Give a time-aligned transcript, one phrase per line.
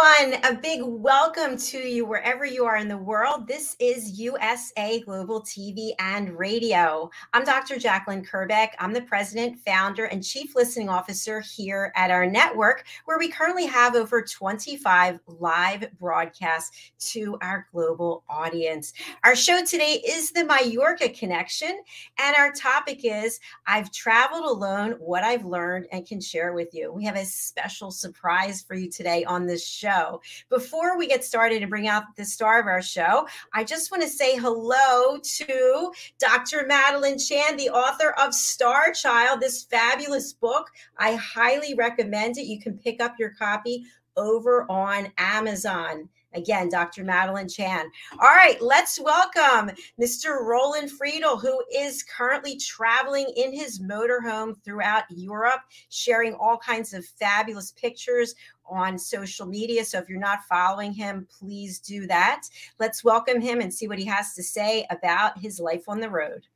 [0.00, 0.40] Everyone.
[0.44, 3.46] A big welcome to you wherever you are in the world.
[3.46, 7.10] This is USA Global TV and Radio.
[7.34, 7.78] I'm Dr.
[7.78, 8.70] Jacqueline Kerbeck.
[8.78, 13.66] I'm the president, founder, and chief listening officer here at our network, where we currently
[13.66, 18.92] have over 25 live broadcasts to our global audience.
[19.24, 21.82] Our show today is the Mallorca Connection,
[22.18, 26.92] and our topic is I've traveled alone, what I've learned, and can share with you.
[26.92, 30.20] We have a special surprise for you today on this show show.
[30.48, 34.02] Before we get started and bring out the star of our show, I just want
[34.02, 36.66] to say hello to Dr.
[36.66, 40.68] Madeline Chan, the author of Star Child, this fabulous book.
[40.98, 42.46] I highly recommend it.
[42.46, 43.84] You can pick up your copy
[44.16, 46.08] over on Amazon.
[46.32, 47.02] Again, Dr.
[47.02, 47.90] Madeline Chan.
[48.12, 50.40] All right, let's welcome Mr.
[50.44, 57.04] Roland Friedel, who is currently traveling in his motorhome throughout Europe, sharing all kinds of
[57.04, 58.36] fabulous pictures
[58.70, 59.84] on social media.
[59.84, 62.42] So if you're not following him, please do that.
[62.78, 66.10] Let's welcome him and see what he has to say about his life on the
[66.10, 66.46] road.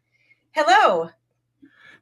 [0.52, 1.10] Hello.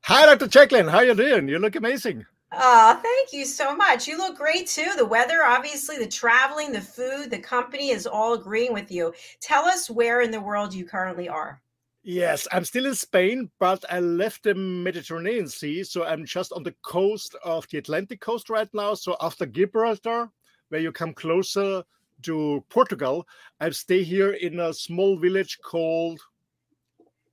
[0.03, 0.49] Hi, Dr.
[0.49, 0.89] Jacqueline.
[0.89, 1.49] How are you doing?
[1.49, 2.27] You look amazing.
[2.55, 4.07] Oh, thank you so much.
[4.07, 4.93] You look great too.
[4.97, 9.15] The weather, obviously, the traveling, the food, the company is all agreeing with you.
[9.41, 11.63] Tell us where in the world you currently are.
[12.05, 16.65] Yes, I'm still in Spain, but I left the Mediterranean Sea, so I'm just on
[16.65, 18.95] the coast of the Atlantic coast right now.
[18.95, 20.29] So after Gibraltar,
[20.69, 21.85] where you come closer
[22.23, 23.25] to Portugal,
[23.61, 26.21] I stay here in a small village called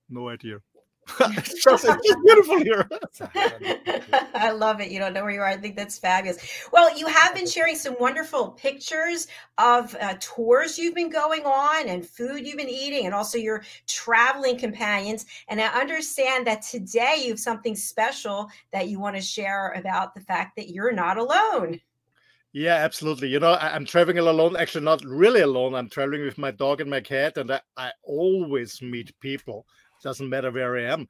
[0.07, 0.59] no idea
[1.19, 2.89] it's, just, it's just beautiful here.
[4.33, 4.91] I love it.
[4.91, 5.47] You don't know where you are.
[5.47, 6.67] I think that's fabulous.
[6.71, 9.27] Well, you have been sharing some wonderful pictures
[9.57, 13.63] of uh, tours you've been going on and food you've been eating, and also your
[13.87, 15.25] traveling companions.
[15.47, 20.13] And I understand that today you have something special that you want to share about
[20.13, 21.79] the fact that you're not alone.
[22.51, 23.27] Yeah, absolutely.
[23.27, 24.55] You know, I, am traveling alone.
[24.57, 25.75] Actually, not really alone.
[25.75, 29.67] I'm traveling with my dog and my cat, and I, I always meet people
[30.03, 31.07] doesn't matter where I am.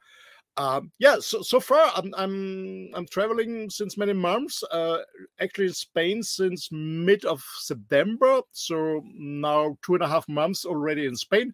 [0.57, 4.61] Um, yeah, so so far I'm I'm I'm traveling since many months.
[4.63, 4.97] Uh,
[5.39, 8.41] actually, in Spain since mid of September.
[8.51, 11.53] So now two and a half months already in Spain.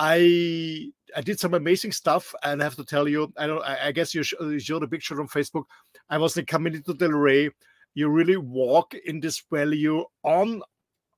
[0.00, 3.62] I I did some amazing stuff, and I have to tell you, I don't.
[3.62, 5.64] I, I guess you, sh- you showed a picture on Facebook.
[6.10, 7.50] I was in Caminito del Rey.
[7.94, 9.86] You really walk in this valley
[10.24, 10.62] on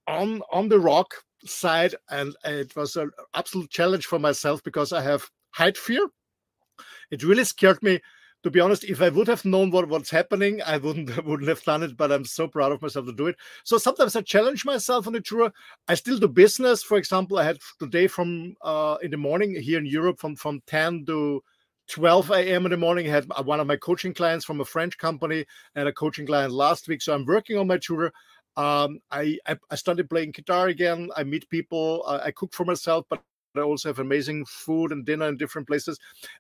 [0.07, 1.15] on on the rock
[1.49, 6.07] side, and it was an absolute challenge for myself because I have height fear.
[7.11, 8.01] It really scared me.
[8.43, 11.65] To be honest, if I would have known what, what's happening, I wouldn't wouldn't have
[11.65, 11.97] done it.
[11.97, 13.37] But I'm so proud of myself to do it.
[13.65, 15.51] So sometimes I challenge myself on the tour.
[15.89, 16.83] I still do business.
[16.83, 20.63] For example, I had today from uh, in the morning here in Europe from from
[20.67, 21.43] 10 to
[21.89, 22.67] 12 a.m.
[22.67, 23.07] in the morning.
[23.07, 26.53] I had one of my coaching clients from a French company and a coaching client
[26.53, 27.03] last week.
[27.03, 28.13] So I'm working on my tour.
[28.57, 31.11] Um, I, I, I started playing guitar again.
[31.17, 32.05] I meet people.
[32.07, 33.23] I cook for myself, but
[33.57, 35.99] I also have amazing food and dinner in different places.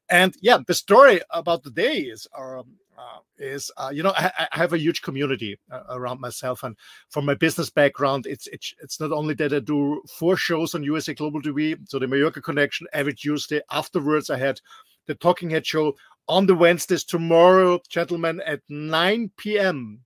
[0.08, 4.48] And yeah, the story about the day is um, uh, is uh, you know I,
[4.50, 6.76] I, have a huge community uh, around myself, and
[7.10, 10.82] from my business background, it's it's it's not only that I do four shows on
[10.82, 13.60] USA Global TV, so the Mallorca Connection every Tuesday.
[13.70, 14.60] Afterwards, I had
[15.06, 15.94] the Talking Head show
[16.28, 20.00] on the Wednesdays tomorrow, gentlemen, at 9 p.m.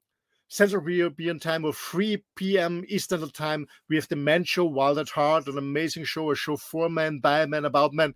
[0.50, 2.84] Central European time or 3 p.m.
[2.88, 3.68] Eastern time.
[3.88, 7.20] We have the Men Show, Wild at Heart, an amazing show, a show for men,
[7.20, 8.14] by men, about men.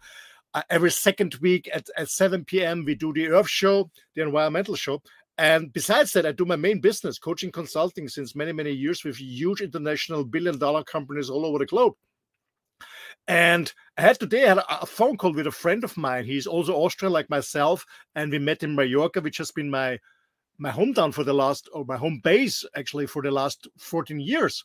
[0.52, 4.74] Uh, every second week at, at 7 p.m., we do the Earth Show, the environmental
[4.74, 5.00] show.
[5.38, 9.16] And besides that, I do my main business, coaching consulting, since many, many years with
[9.16, 11.94] huge international billion dollar companies all over the globe.
[13.28, 16.24] And I had today I had a, phone call with a friend of mine.
[16.24, 19.98] He's also Austrian like myself, and we met in Mallorca, which has been my
[20.58, 24.64] my hometown for the last, or my home base actually for the last 14 years.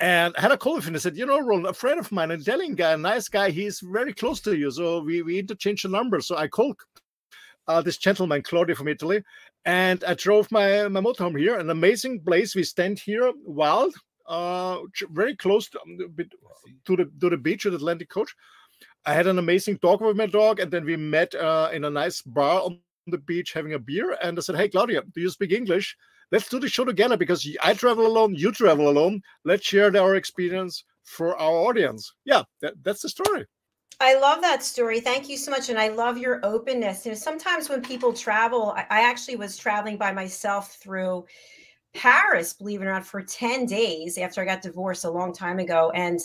[0.00, 2.00] And I had a call with him and I said, you know, Roland, a friend
[2.00, 4.70] of mine, an Italian guy, a nice guy, he's very close to you.
[4.70, 6.26] So we, we interchanged the numbers.
[6.26, 6.76] So I called
[7.68, 9.22] uh, this gentleman, Claudio from Italy,
[9.64, 12.56] and I drove my, my motorhome here, an amazing place.
[12.56, 13.94] We stand here wild
[14.26, 14.78] uh,
[15.10, 15.98] very close to, um,
[16.86, 18.34] to the to the beach at Atlantic Coast.
[19.04, 21.90] I had an amazing talk with my dog, and then we met uh, in a
[21.90, 24.16] nice bar on the beach having a beer.
[24.22, 25.96] And I said, "Hey, Claudio, do you speak English?
[26.30, 29.22] Let's do the show together because I travel alone, you travel alone.
[29.44, 33.46] Let's share our experience for our audience." Yeah, that, that's the story.
[34.00, 35.00] I love that story.
[35.00, 35.68] Thank you so much.
[35.68, 37.06] And I love your openness.
[37.06, 41.24] You know, sometimes when people travel, I, I actually was traveling by myself through
[41.94, 45.58] Paris, believe it or not, for 10 days after I got divorced a long time
[45.58, 45.92] ago.
[45.94, 46.18] And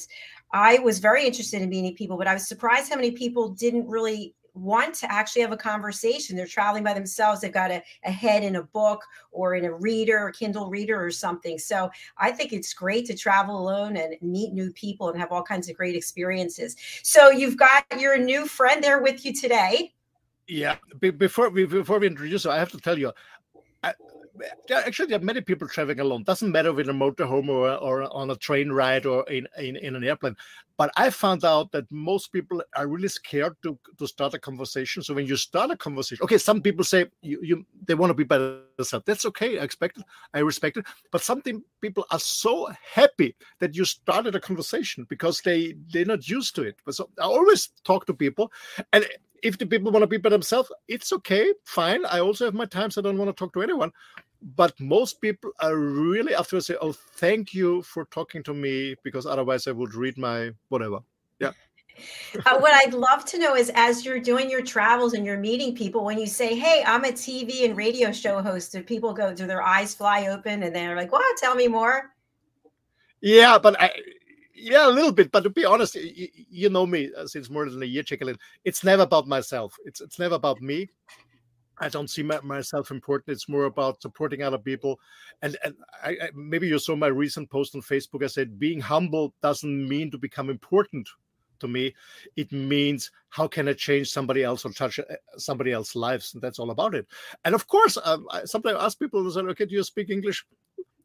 [0.51, 3.87] I was very interested in meeting people, but I was surprised how many people didn't
[3.87, 6.35] really want to actually have a conversation.
[6.35, 7.41] They're traveling by themselves.
[7.41, 11.03] They've got a, a head in a book or in a reader, a Kindle reader
[11.03, 11.57] or something.
[11.57, 15.43] So I think it's great to travel alone and meet new people and have all
[15.43, 16.75] kinds of great experiences.
[17.03, 19.93] So you've got your new friend there with you today.
[20.47, 20.77] Yeah.
[20.99, 23.11] Before we before we introduce her, I have to tell you,
[23.83, 23.93] I,
[24.71, 26.23] actually there are many people traveling alone.
[26.23, 29.95] Doesn't matter with a motorhome or, or on a train ride or in, in, in
[29.95, 30.35] an airplane.
[30.77, 35.01] But i found out that most people are really scared to, to start a conversation.
[35.01, 38.13] So when you start a conversation okay some people say you, you they want to
[38.13, 38.37] be by
[38.77, 39.05] themselves.
[39.05, 40.03] That's okay i expect it
[40.33, 40.85] i respect it.
[41.11, 41.41] But some
[41.81, 46.63] people are so happy that you started a conversation because they they're not used to
[46.63, 46.75] it.
[46.85, 48.51] But so i always talk to people
[48.93, 49.05] and
[49.43, 52.05] if the people want to be by themselves, it's okay, fine.
[52.05, 53.91] I also have my times I don't want to talk to anyone
[54.41, 59.25] but most people are really after say, "Oh, thank you for talking to me," because
[59.25, 60.99] otherwise I would read my whatever.
[61.39, 61.51] Yeah.
[62.45, 65.75] uh, what I'd love to know is, as you're doing your travels and you're meeting
[65.75, 69.33] people, when you say, "Hey, I'm a TV and radio show host," do people go,
[69.33, 71.37] do their eyes fly open and they're like, "What?
[71.37, 72.13] Tell me more."
[73.21, 73.91] Yeah, but I,
[74.53, 75.31] yeah, a little bit.
[75.31, 78.37] But to be honest, you, you know me uh, since more than a year, Jacqueline.
[78.65, 79.75] It's never about myself.
[79.85, 80.89] It's it's never about me.
[81.79, 83.33] I don't see my, myself important.
[83.33, 84.99] It's more about supporting other people.
[85.41, 88.23] And, and I, I, maybe you saw my recent post on Facebook.
[88.23, 91.07] I said being humble doesn't mean to become important
[91.59, 91.93] to me.
[92.35, 95.03] It means how can I change somebody else or touch uh,
[95.37, 97.07] somebody else's lives, and that's all about it.
[97.45, 100.45] And of course, um, I sometimes ask people, and say, "Okay, do you speak English?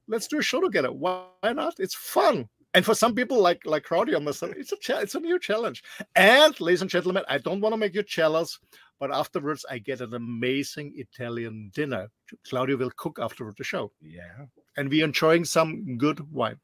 [0.09, 0.93] Let's do a show together.
[0.93, 1.75] Why not?
[1.79, 5.83] It's fun." And for some people like like Claudio, it's a it's a new challenge.
[6.15, 8.59] And ladies and gentlemen, I don't want to make you jealous,
[9.03, 12.09] but afterwards, I get an amazing Italian dinner.
[12.49, 13.91] Claudio will cook after the show.
[14.01, 14.47] Yeah.
[14.77, 16.61] And we're enjoying some good wine.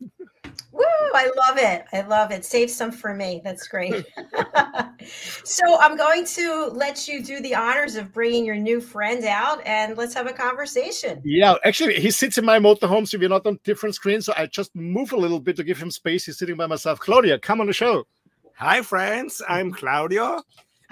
[0.00, 0.82] Woo!
[1.14, 1.84] I love it.
[1.92, 2.44] I love it.
[2.44, 3.40] Save some for me.
[3.44, 4.04] That's great.
[5.44, 9.64] so I'm going to let you do the honors of bringing your new friend out
[9.64, 11.22] and let's have a conversation.
[11.24, 14.26] Yeah, actually, he sits in my motorhome, so we're not on different screens.
[14.26, 16.26] So I just move a little bit to give him space.
[16.26, 16.98] He's sitting by myself.
[16.98, 18.08] Claudio, come on the show.
[18.56, 19.40] Hi, friends.
[19.48, 20.42] I'm Claudio.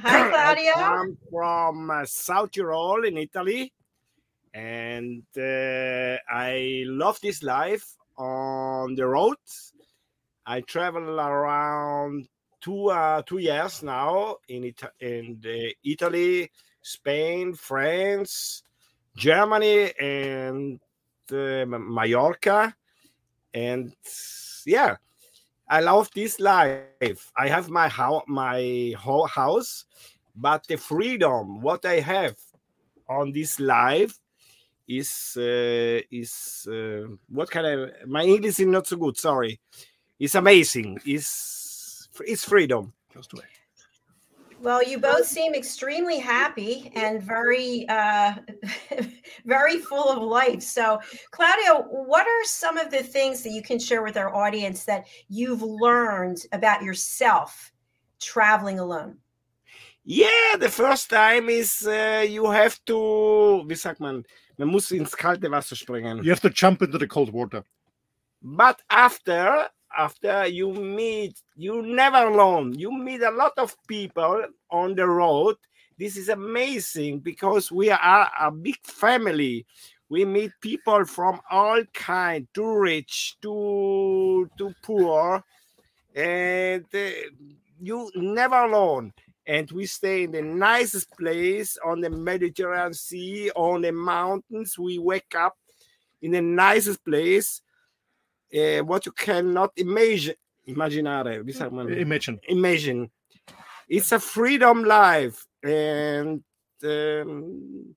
[0.07, 0.75] Hi, Claudio.
[0.75, 3.73] I'm from uh, South Tyrol in Italy,
[4.53, 9.39] and uh, I love this life on the road.
[10.45, 12.29] I travel around
[12.61, 15.41] two uh, two years now in in
[15.83, 16.51] Italy,
[16.83, 18.63] Spain, France,
[19.17, 20.81] Germany, and
[21.33, 22.77] uh, Mallorca,
[23.55, 23.95] and
[24.67, 24.97] yeah,
[25.69, 27.33] I love this life.
[27.37, 29.87] I have my house, my whole house,
[30.37, 32.37] but the freedom what I have
[33.09, 34.19] on this life
[34.87, 39.17] is uh, is uh, what kind of my English is not so good.
[39.17, 39.59] Sorry,
[40.19, 40.99] it's amazing.
[41.07, 42.93] It's it's freedom.
[43.11, 43.64] Close to it.
[44.61, 48.35] Well, you both seem extremely happy and very, uh,
[49.45, 50.63] very full of life.
[50.63, 54.85] So, Claudio, what are some of the things that you can share with our audience
[54.85, 57.73] that you've learned about yourself
[58.21, 59.19] traveling alone?
[60.05, 64.25] Yeah, the first time is uh, you have to, wie sagt man,
[64.59, 66.23] man muss ins kalte Wasser springen.
[66.23, 67.65] You have to jump into the cold water.
[68.43, 72.79] But after after you meet you never alone.
[72.79, 75.57] You meet a lot of people on the road.
[75.99, 79.67] This is amazing because we are a big family.
[80.09, 85.43] We meet people from all kind too rich too too poor
[86.15, 87.11] and uh,
[87.81, 89.13] you never alone.
[89.47, 94.79] And we stay in the nicest place on the mediterranean sea on the mountains.
[94.79, 95.57] We wake up
[96.23, 97.61] in the nicest place
[98.55, 100.35] uh, what you cannot imagine
[100.69, 101.45] immaginare
[102.01, 102.41] imagine.
[102.49, 103.11] Imagine.
[103.89, 106.43] It's a freedom life and
[106.83, 107.95] um,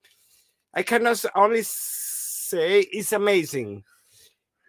[0.73, 3.83] i cannot only say it's amazing.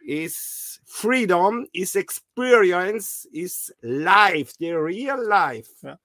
[0.06, 5.68] It's freedom is experience is life the real life.
[5.82, 5.96] Yeah.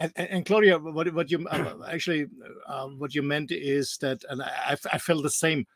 [0.00, 2.26] and, and, and claudio what, what you uh, actually
[2.66, 5.66] uh, what you meant is that and I, I felt the same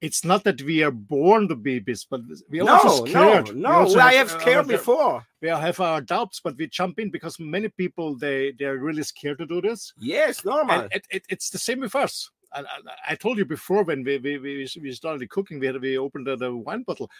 [0.00, 3.54] it's not that we are born to be beasts, but we are no, also scared.
[3.54, 3.78] no, no.
[3.80, 5.26] also I have scared before.
[5.42, 9.02] We have our doubts, but we jump in because many people they they are really
[9.02, 9.92] scared to do this.
[9.98, 10.80] Yes, normal.
[10.80, 12.30] And it, it, it's the same with us.
[12.54, 15.80] And I, I told you before when we we, we, we started cooking, we had
[15.80, 17.10] we opened the, the wine bottle.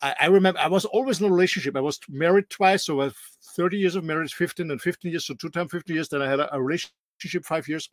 [0.00, 1.76] I, I remember I was always in a relationship.
[1.76, 3.16] I was married twice, so I have
[3.56, 6.08] 30 years of marriage, 15 and 15 years, so two times 15 years.
[6.08, 7.90] Then I had a, a relationship five years.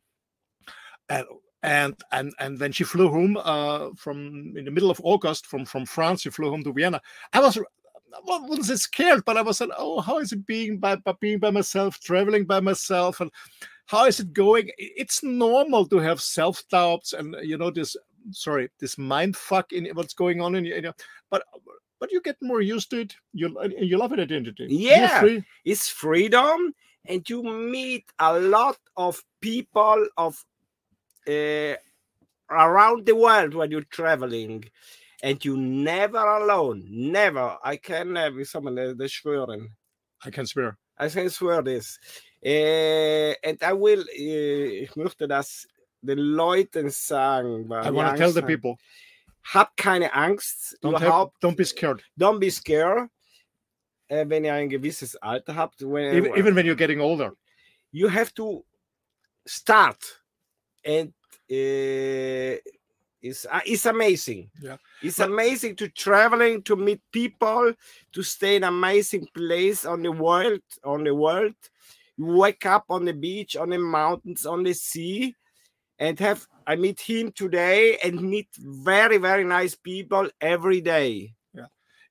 [1.09, 1.25] And
[1.65, 5.65] and and and then she flew home uh, from in the middle of August from
[5.65, 6.21] from France.
[6.21, 7.01] She flew home to Vienna.
[7.33, 10.95] I was I wasn't scared, but I was like, oh, how is it being by,
[10.95, 13.29] by being by myself, traveling by myself, and
[13.87, 14.71] how is it going?
[14.77, 17.95] It's normal to have self doubts and you know this.
[18.31, 20.81] Sorry, this mind fuck in what's going on in you.
[20.81, 20.93] know,
[21.29, 21.43] but
[21.99, 23.15] but you get more used to it.
[23.33, 24.67] You you love it identity.
[24.69, 25.19] Yeah.
[25.19, 25.43] free.
[25.63, 26.73] it's freedom
[27.07, 30.43] and you meet a lot of people of
[31.27, 31.75] uh,
[32.49, 34.63] around the world when you're traveling
[35.23, 38.29] and you never alone never i can uh,
[38.61, 39.75] man äh, das schwören
[40.25, 40.77] I can swear.
[40.97, 41.99] I can swear this
[42.43, 45.67] äh, and i will ich möchte das
[46.01, 48.77] den Leuten sagen weil I want to tell the people
[49.43, 52.03] habt keine Angst don't have, don't be scared.
[52.17, 53.09] don't be scared
[54.07, 57.33] äh, wenn ihr ein gewisses Alter habt when, Even, even when you're getting older.
[57.91, 58.63] you have to
[59.47, 60.21] start
[60.85, 61.09] and
[61.51, 62.61] uh,
[63.21, 64.49] it's uh, it's amazing.
[64.61, 64.77] Yeah.
[65.01, 67.73] it's But- amazing to traveling to meet people
[68.13, 71.55] to stay in amazing place on the world on the world.
[72.17, 75.35] You wake up on the beach on the mountains on the sea
[75.99, 81.33] and have i meet him today and meet very very nice people every day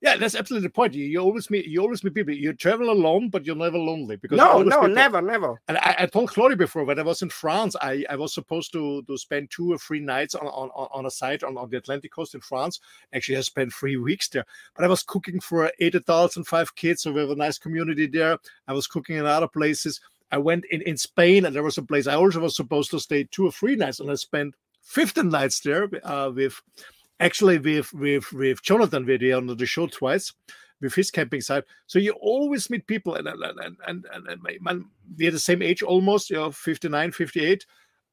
[0.05, 0.93] Yeah, that's absolutely the point.
[0.93, 2.35] You, you always meet you always meet people.
[2.35, 4.89] You travel alone, but you're never lonely because no no people.
[4.91, 8.17] never never And I, I told Claudio before when I was in France, I, I
[8.17, 11.57] was supposed to to spend two or three nights on on, on- a site on,
[11.57, 12.81] on the Atlantic coast in France.
[13.15, 14.45] Actually, I spent three weeks there.
[14.77, 17.57] But I was cooking for eight adults and five kids, so we have a nice
[17.57, 18.37] community there.
[18.69, 20.03] I was cooking in other places.
[20.31, 23.01] I went in, in Spain, and there was a place I also was supposed to
[23.01, 26.61] stay two or three nights, and I spent 15 nights there uh, with
[27.21, 30.33] actually with with with Jonathan we Vidier on the show twice
[30.81, 31.65] with his camping site.
[31.87, 35.39] So you always meet people, and and and and, and, and my, man, we're the
[35.39, 37.67] same age almost, you know, 59, 58.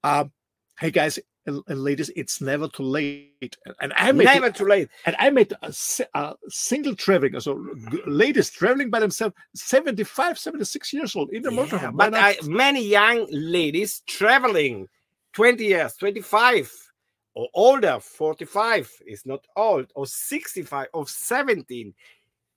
[0.04, 0.32] Um,
[0.80, 3.58] hey guys and, and ladies, it's never too late.
[3.80, 5.74] And- I made never too late and I made a,
[6.14, 7.64] a single traveling, so
[8.06, 11.98] ladies traveling by themselves, 75, 76 years old in the Yeah, motorhome.
[11.98, 12.14] But?
[12.16, 14.88] I, many young ladies traveling
[15.34, 16.91] 20 years 25
[17.34, 21.94] or older 45 is not old or 65 or 17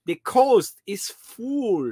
[0.05, 1.91] the coast is full.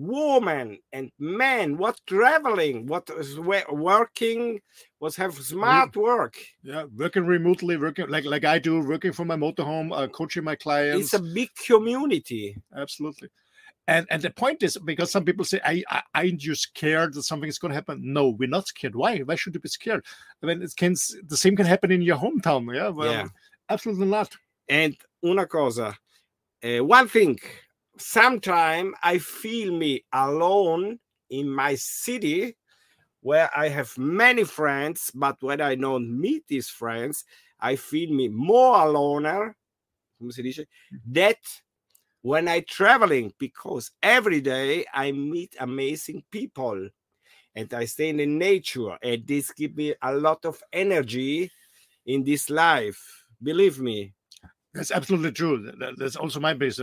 [0.00, 4.60] Women and men what traveling what is working
[5.00, 6.36] was have smart work.
[6.62, 10.54] yeah, working remotely, working like like I do, working from my motorhome, uh, coaching my
[10.54, 11.12] clients.
[11.12, 12.56] it's a big community.
[12.76, 13.28] Absolutely
[13.88, 17.24] and and the point is because some people say I, I aren't you scared that
[17.24, 18.00] something is going to happen?
[18.02, 18.94] No we're not scared.
[18.94, 19.18] Why?
[19.18, 20.04] Why should you be scared?
[20.42, 20.94] I mean it can
[21.26, 22.88] the same can happen in your hometown yeah?
[22.88, 23.28] Well Yeah.
[23.68, 24.36] absolutely not.
[24.68, 25.96] And una cosa,
[26.62, 27.38] uh, one thing,
[27.98, 32.56] Sometimes I feel me alone in my city
[33.20, 37.24] where I have many friends, but when I don't meet these friends,
[37.58, 39.54] I feel me more aloner,
[40.18, 40.64] come si dice,
[41.10, 41.38] that
[42.22, 46.88] when I traveling because every day I meet amazing people
[47.54, 51.50] and I stay in the nature and this give me a lot of energy
[52.06, 53.00] in this life.
[53.42, 54.14] Believe me.
[54.74, 56.80] that's absolutely true That- that- that's also my there's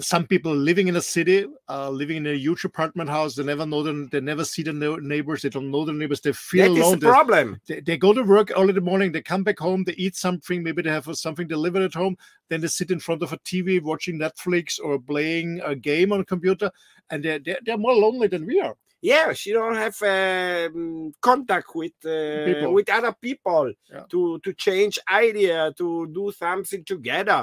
[0.00, 3.66] some people living in a city uh, living in a huge apartment house they never
[3.66, 6.80] know them they never see the neighbors they don't know the neighbors they feel That
[6.80, 7.60] is alone the They- problem.
[7.66, 10.14] they, they go to work early in the morning they come back home they eat
[10.14, 12.16] something maybe they have something delivered at home
[12.48, 16.20] then they sit in front of a tv watching netflix or playing a game on
[16.20, 16.70] a computer
[17.10, 21.68] and they're, they're, they're more lonely than we are Yeah, she don't have um, contact
[21.74, 22.74] with uh, People.
[22.76, 24.04] with other people Yeah.
[24.12, 25.86] to to change idea to
[26.18, 27.40] do something together.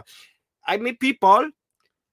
[0.72, 1.50] I meet people,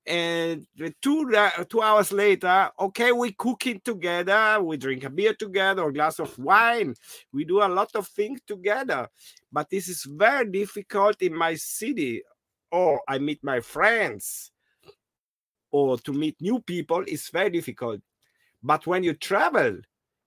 [0.07, 0.67] and
[1.01, 1.31] two
[1.69, 6.39] two hours later, okay, we cooking together, we drink a beer together, a glass of
[6.39, 6.95] wine,
[7.33, 9.09] we do a lot of things together.
[9.51, 12.23] But this is very difficult in my city.
[12.71, 14.51] Or I meet my friends,
[15.71, 18.01] or to meet new people is very difficult.
[18.65, 19.79] But when you travel,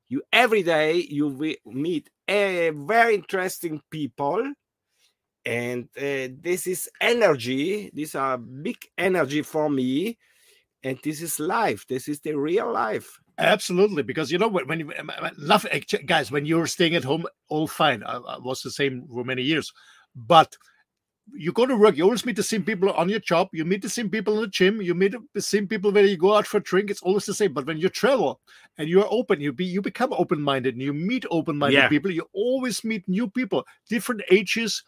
[0.08, 4.54] you every day you meet a very interesting people,
[5.48, 7.90] and uh, this is energy.
[7.94, 10.18] These are big energy for me,
[10.84, 11.86] and this is life.
[11.88, 13.08] This is the real life.
[13.40, 14.92] absolutely because you know when, when you
[15.38, 15.66] love
[16.08, 19.44] guys when you're staying at home all fine I, I was the same for many
[19.44, 19.72] years
[20.16, 20.58] but
[21.34, 23.50] you go to work, you always meet the same people on your job.
[23.52, 24.82] You meet the same people in the gym.
[24.82, 26.90] You meet the same people when you go out for a drink.
[26.90, 27.54] It's always the same.
[27.54, 28.40] But when you travel
[28.78, 31.80] and you are open, you be you become open minded and you meet open minded
[31.84, 31.90] Yeah.
[31.90, 32.12] people.
[32.12, 34.84] You always meet new people, different ages,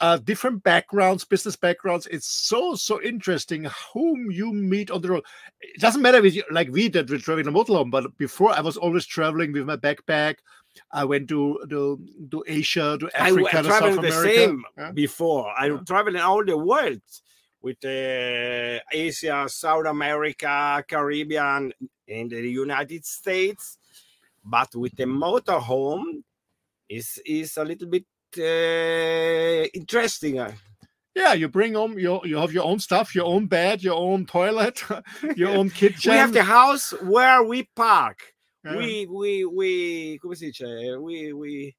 [0.00, 2.06] uh, different backgrounds, business backgrounds.
[2.10, 5.24] It's so so interesting whom you meet on the road.
[5.60, 8.60] It doesn't matter with you, like we did with traveling a motorhome, but before I
[8.60, 10.36] was always traveling with my backpack.
[10.90, 14.34] I went to to, to Asia, to I Africa, w- to South traveled the America.
[14.34, 14.90] same Yeah.
[14.92, 15.52] before.
[15.56, 15.78] I Yeah.
[15.86, 17.00] traveled in all the world
[17.60, 21.72] with uh, Asia, South America, Caribbean,
[22.08, 23.78] and the United States.
[24.44, 26.24] But with the motorhome,
[26.88, 28.04] is is a little bit
[28.38, 30.38] interesting.
[30.38, 30.52] uh,
[31.14, 34.26] Yeah, you bring home your you have your own stuff, your own bed, your own
[34.26, 34.82] toilet,
[35.36, 36.12] your own kitchen.
[36.12, 38.18] We have the house where we park.
[38.64, 38.76] Yeah.
[38.76, 40.96] We we we come si dice?
[40.98, 41.76] We we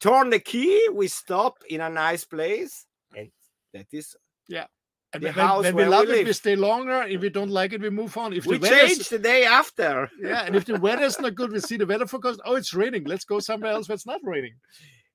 [0.00, 0.88] turn the key.
[0.92, 2.86] We stop in a nice place,
[3.16, 3.30] and
[3.72, 4.16] that is
[4.48, 4.66] yeah.
[5.14, 7.04] and the when, house when we where we love it, we stay longer.
[7.04, 8.32] If we don't like it, we move on.
[8.32, 10.10] If we the change the day after.
[10.20, 12.40] yeah, and if the weather's not good, we see the weather forecast.
[12.44, 13.04] Oh, it's raining.
[13.04, 14.54] Let's go somewhere else where it's not raining.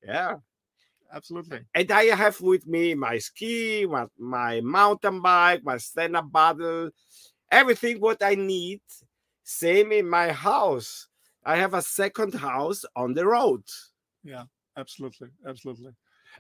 [0.03, 0.35] Yeah.
[1.13, 1.61] Absolutely.
[1.73, 6.89] And I have with me my ski, my, my mountain bike, my stand-up paddle,
[7.51, 8.81] everything what I need.
[9.43, 11.07] Same in my house.
[11.45, 13.63] I have a second house on the road.
[14.23, 14.43] Yeah,
[14.75, 15.29] absolutely.
[15.47, 15.91] Absolutely.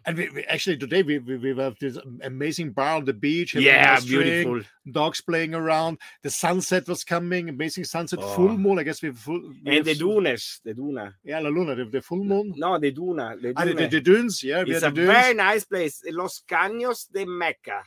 [0.05, 3.55] And we, we actually today we, we we have this amazing bar on the beach.
[3.55, 4.61] Yeah, drink, beautiful.
[4.91, 5.97] Dogs playing around.
[6.23, 7.49] The sunset was coming.
[7.49, 8.19] Amazing sunset.
[8.21, 8.27] Oh.
[8.35, 8.79] Full moon.
[8.79, 9.41] I guess we have full.
[9.41, 11.13] we And have the dunes, the duna.
[11.23, 11.75] Yeah, La Luna.
[11.75, 12.53] The, the full moon.
[12.55, 13.41] No, the duna.
[13.41, 14.43] The Ah, the, the, the dunes.
[14.43, 15.07] Yeah, It's a dunes.
[15.09, 16.01] very nice place.
[16.05, 17.83] Los Caños de Meca.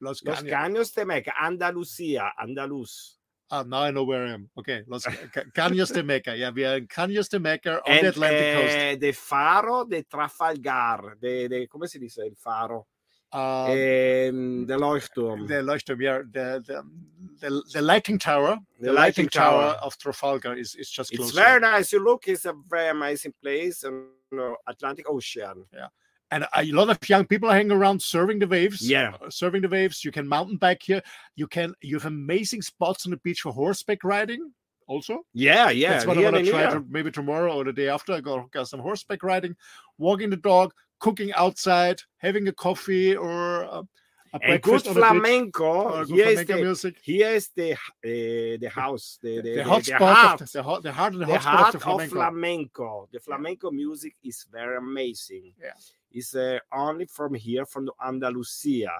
[0.00, 0.50] Los Los Caños.
[0.50, 3.18] Caños de Meca, Andalusia, Andalus.
[3.54, 4.48] Ah, now I know where I am.
[4.58, 5.04] Okay, Los
[5.34, 6.34] Ca- Caños de Meca.
[6.36, 8.74] Yeah, we are in Caños de Meca on and the Atlantic coast.
[8.76, 11.16] eh, the Faro de Trafalgar.
[11.20, 12.86] The, the, come si dice il faro?
[13.34, 13.40] Um,
[13.70, 15.46] Ehm, the Leuchtturm.
[15.48, 16.82] the Leuchtturm, yeah, the, the
[17.40, 19.72] the the lighting tower, the, The lighting, lighting tower.
[19.74, 19.78] tower.
[19.82, 21.28] of Trafalgar is, is just close.
[21.28, 21.92] It's very nice.
[21.92, 25.64] You look, it's a very amazing place on the Atlantic Ocean.
[26.32, 28.80] And a lot of young people are hanging around serving the waves.
[28.88, 29.14] Yeah.
[29.24, 30.04] uh, serving the waves.
[30.04, 31.02] You can mountain bike here.
[31.36, 34.52] You can you have amazing spots on the beach for horseback riding.
[34.88, 35.90] Also, Yeah, yeah.
[35.92, 36.70] that's what I here want and to try here.
[36.80, 38.12] to, maybe tomorrow or the day after.
[38.12, 39.54] I go got some horseback riding,
[39.96, 43.82] walking the dog, cooking outside, having a coffee or a
[44.40, 46.04] And good breakfast on the beach, flamenco.
[46.04, 46.96] good Here is flamenco the, music.
[47.02, 50.52] here is the, uh, the house, the, the, The, the, hot the heart, of the,
[50.52, 52.14] the, heart, the, the hot spot heart of the of flamenco.
[52.14, 53.08] flamenco.
[53.12, 55.52] The flamenco music is very amazing.
[55.60, 55.72] Yeah.
[56.10, 58.92] It's uh, only from here, from the Andalusia.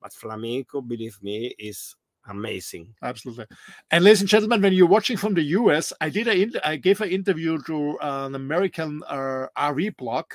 [0.00, 1.94] But flamenco, believe me, is
[2.28, 2.94] amazing.
[3.02, 3.46] Absolutely.
[3.90, 7.00] And ladies and gentlemen, when you're watching from the US, I did a I gave
[7.00, 10.26] an interview to an American uh, RV blog.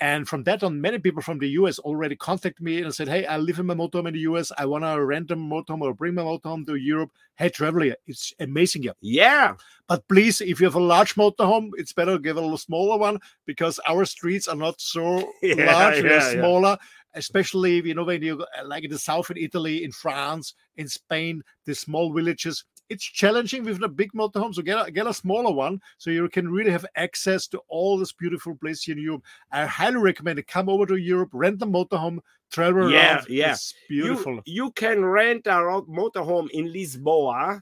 [0.00, 3.26] And from that on, many people from the US already contacted me and said, Hey,
[3.26, 4.50] I live in my motorhome in the US.
[4.56, 7.10] I want to rent a motorhome or bring my motorhome to Europe.
[7.36, 8.94] Hey, traveler, it's amazing here.
[9.02, 9.54] Yeah.
[9.88, 12.96] But please, if you have a large motorhome, it's better to get a little smaller
[12.98, 16.40] one because our streets are not so Yeah, large, they're yeah, yeah.
[16.40, 16.78] smaller.
[17.14, 20.88] Especially, you know, when you go- like in the south in Italy, in France, in
[20.88, 22.64] Spain, the small villages.
[22.90, 26.28] It's challenging with the big motorhome, so get a, get a smaller one so you
[26.28, 29.22] can really have access to all this beautiful places in Europe.
[29.52, 30.48] I highly recommend it.
[30.48, 32.18] Come over to Europe, rent a motorhome,
[32.50, 33.26] travel Yeah, around.
[33.28, 33.52] yeah.
[33.52, 34.34] It's beautiful.
[34.44, 35.50] You, you can rent a
[35.88, 37.60] motorhome in Lisboa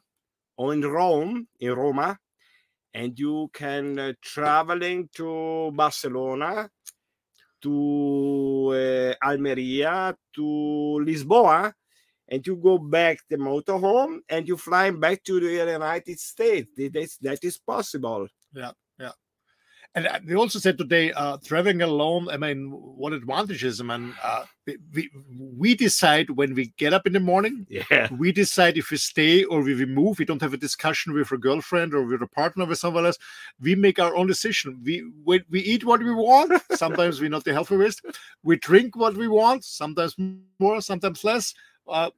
[0.57, 2.19] or in Rome, in Roma,
[2.95, 6.71] and you can uh, traveling to Barcelona,
[7.61, 11.73] to uh, Almeria, to Lisboa,
[12.29, 16.69] and you go back the motorhome and you fly back to the United States.
[16.77, 18.29] That is, that is possible.
[18.55, 19.13] Yeah, yeah.
[19.95, 22.29] And uh, they also said today, uh, traveling alone.
[22.29, 23.81] I mean, what advantages?
[23.81, 25.11] I mean, uh, we- we
[25.57, 27.67] we decide when we get up in the morning.
[27.71, 28.09] Yeah.
[28.13, 30.19] We decide if we stay or we we move.
[30.19, 33.19] We don't have a discussion with a girlfriend or with a partner with someone else.
[33.61, 34.79] We make our own decision.
[34.85, 36.53] We we, we eat what we want.
[36.75, 38.03] Sometimes we're not the healthiest.
[38.43, 39.65] We drink what we want.
[39.65, 40.15] Sometimes
[40.61, 41.55] more, sometimes less.
[41.89, 42.11] Uh,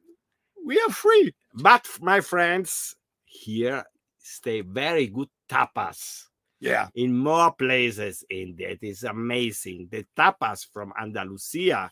[0.65, 1.33] we are free.
[1.55, 3.85] But my friends, here
[4.19, 6.25] stay very good tapas.
[6.63, 6.89] Yeah.
[6.95, 11.91] in more places and that is amazing the tapas from andalusia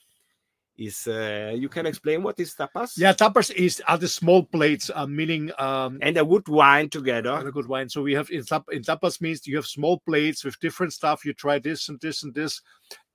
[0.76, 3.12] is uh, you can explain what is tapas Yeah.
[3.12, 7.32] Tapas is are the small plates, uh, meaning um, and a good wine and together
[7.32, 7.88] a good wine.
[7.88, 11.24] So we have in, tap, in tapas means you have small plates with different stuff.
[11.24, 12.60] You try this and this and this,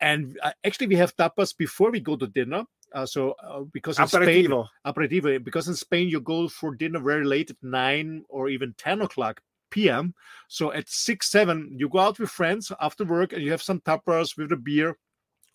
[0.01, 2.63] and uh, actually we have tapas before we go to dinner.
[2.93, 6.99] Uh, so uh, because in Spain, aperitivo aperitivo, because in Spain you go for dinner
[6.99, 10.13] very late at nine or even ten o'clock p.m.
[10.47, 13.81] So at six seven you go out with friends after work and you have some
[13.81, 14.95] tapas with a beer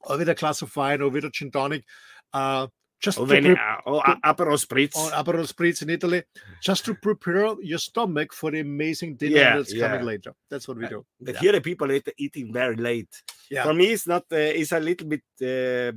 [0.01, 1.85] or with a glass of wine or with a gin tonic.
[2.33, 2.66] Uh,
[3.01, 4.96] just Or, to pre- uh, or Aperol Spritz.
[4.96, 6.24] or Aperol Spritz in Italy,
[6.61, 10.35] just to prepare your stomach for the amazing dinner Yeah, that's coming later.
[10.51, 11.07] That's what we do.
[11.20, 11.40] But Yeah.
[11.40, 13.22] here the people eat, eating very late.
[13.51, 13.62] Yeah.
[13.62, 14.24] For me, it's not.
[14.33, 15.92] Uh, it's a little bit uh,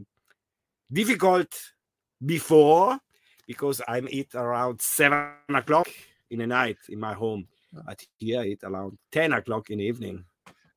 [0.92, 1.50] difficult
[2.26, 3.00] before
[3.48, 5.88] because I'm eat around seven o'clock
[6.30, 7.48] in the night in my home.
[7.74, 10.26] But here I eat around ten o'clock in the evening.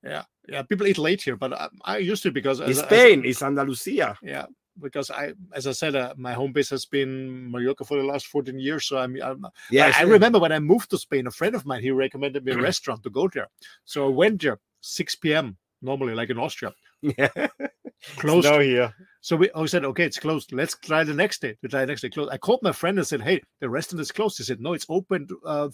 [0.03, 0.63] Yeah, yeah.
[0.63, 4.17] People eat late here, but I, I used to because as, as- Spain, it's Andalusia.
[4.23, 4.47] yeah,
[4.81, 8.27] because I, as I said, uh, my home base has been Mallorca for the last
[8.27, 8.87] 14 years.
[8.87, 11.65] So I'm, I'm Yeah, I, I remember when I moved to Spain, a friend of
[11.67, 13.49] mine he recommended me a restaurant to go there.
[13.85, 15.57] So I went there 6 p.m.
[15.83, 17.29] normally, like in Austria, Yeah.
[18.17, 18.47] closed.
[18.47, 18.93] Snow here.
[19.21, 20.53] So we I said, okay, it's closed.
[20.53, 21.57] Let's try the next day.
[21.63, 22.31] We try the next day closed.
[22.33, 24.39] I called my friend and said, hey, the restaurant is closed.
[24.39, 25.69] He said, no, it's open uh,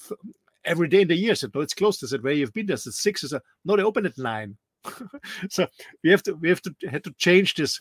[0.65, 1.33] every day in the year.
[1.33, 2.05] I said, no, it's closed.
[2.05, 2.75] I said, where you've been there?
[2.75, 3.25] I said, six.
[3.25, 4.57] I said, no, they open at nine.
[5.51, 5.67] so
[6.03, 7.81] we have to we have to had to change this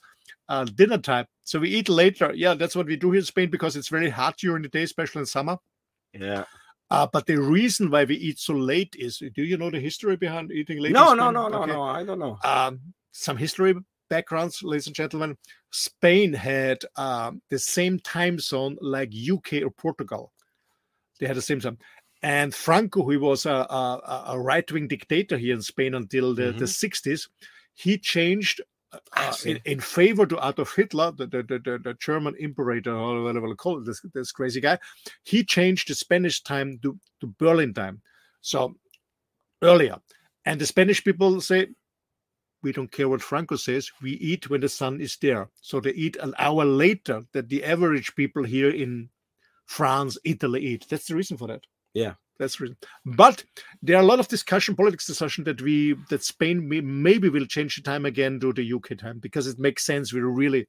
[0.50, 1.26] uh, dinner time.
[1.44, 2.34] So we eat later.
[2.36, 4.84] Yeah, that's what we do here in Spain because it's very hot during the day,
[4.84, 5.58] especially in summer.
[6.14, 6.44] Yeah.
[6.92, 10.18] Uh, but the reason why we eat so late is do you know the history
[10.18, 10.92] behind eating late?
[10.92, 11.72] No, no, no, no, Okay.
[11.72, 11.84] no.
[11.84, 12.38] I don't know.
[12.44, 12.80] Um,
[13.12, 13.76] some history
[14.10, 15.38] backgrounds, ladies and gentlemen.
[15.72, 20.34] Spain had um, the same time zone like UK or Portugal.
[21.20, 21.78] They had the same time.
[22.22, 26.52] And Franco, who was a, a, a right wing dictator here in Spain until the,
[26.52, 27.30] the 60s,
[27.76, 31.94] he changed uh, uh, in, in favor to Adolf Hitler, the, the, the, the, the
[31.94, 34.80] German imperator, or whatever you call it, this, this crazy guy.
[35.24, 38.02] He changed the Spanish time to, to Berlin time.
[38.42, 38.76] So
[39.62, 39.98] earlier.
[40.46, 41.68] And the Spanish people say,
[42.62, 43.90] we don't care what Franco says.
[44.02, 45.50] We eat when the sun is there.
[45.62, 49.10] So they eat an hour later that the average people here in
[49.66, 50.86] France, Italy eat.
[50.90, 51.62] That's the reason for that.
[51.94, 52.14] Yeah.
[52.40, 52.78] That's the reason.
[53.06, 53.44] But
[53.82, 57.46] there are a lot of discussion, politics discussion that we that Spain may, maybe will
[57.46, 60.14] change the time again to the UK time because it makes sense.
[60.14, 60.68] We're really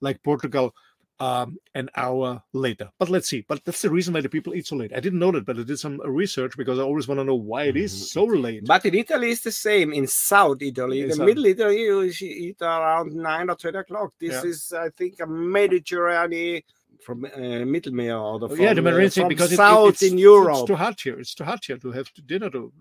[0.00, 0.72] like Portugal
[1.20, 2.90] um, an hour later.
[2.98, 3.44] But let's see.
[3.46, 4.92] But that's the reason why the people eat so late.
[4.94, 7.34] I didn't know that, but I did some research because I always want to know
[7.34, 8.64] why it is so late.
[8.66, 9.92] But in Italy, it's the same.
[9.92, 14.14] In South Italy, In the South- Middle Italy, you eat around nine or ten o'clock.
[14.18, 14.50] This Yeah.
[14.50, 16.62] is, I think, a Mediterranean
[17.04, 17.28] from uh,
[17.74, 20.18] Mittelmeer or the Oh, yeah, the from, uh, Mediterranean from because it- it- it's, in
[20.18, 20.56] Europe.
[20.58, 21.18] It's too hot here.
[21.20, 22.50] It's too hot here to have dinner.
[22.50, 22.72] To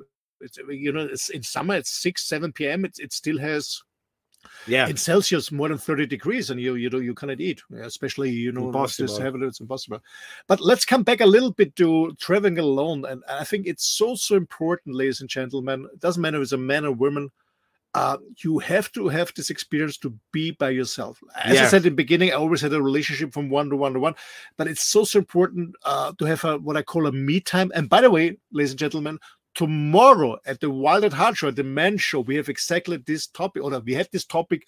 [0.42, 1.76] it's you know it's in summer.
[1.76, 2.86] It's six seven p.m.
[2.86, 3.82] It, it still has
[4.68, 8.30] yeah, in Celsius more than thirty degrees, and you you know you cannot eat, especially
[8.30, 9.48] you know this heavily.
[9.48, 10.02] It's impossible.
[10.48, 14.16] But let's come back a little bit to traveling alone, and I think it's so
[14.16, 15.88] so important, ladies and gentlemen.
[15.94, 17.32] It doesn't matter if it's a man or woman.
[17.96, 21.24] Uh, you have to have this experience to be by yourself.
[21.44, 23.94] As I said in the beginning, I always had a relationship from one to one
[23.94, 24.14] to one,
[24.58, 27.72] but it's so so important uh, to have a what I call a me time.
[27.74, 29.20] And by the way, ladies and gentlemen,
[29.60, 33.62] tomorrow at the Wild at Heart show, the Man Show, we have exactly this topic,
[33.62, 34.66] or we had this topic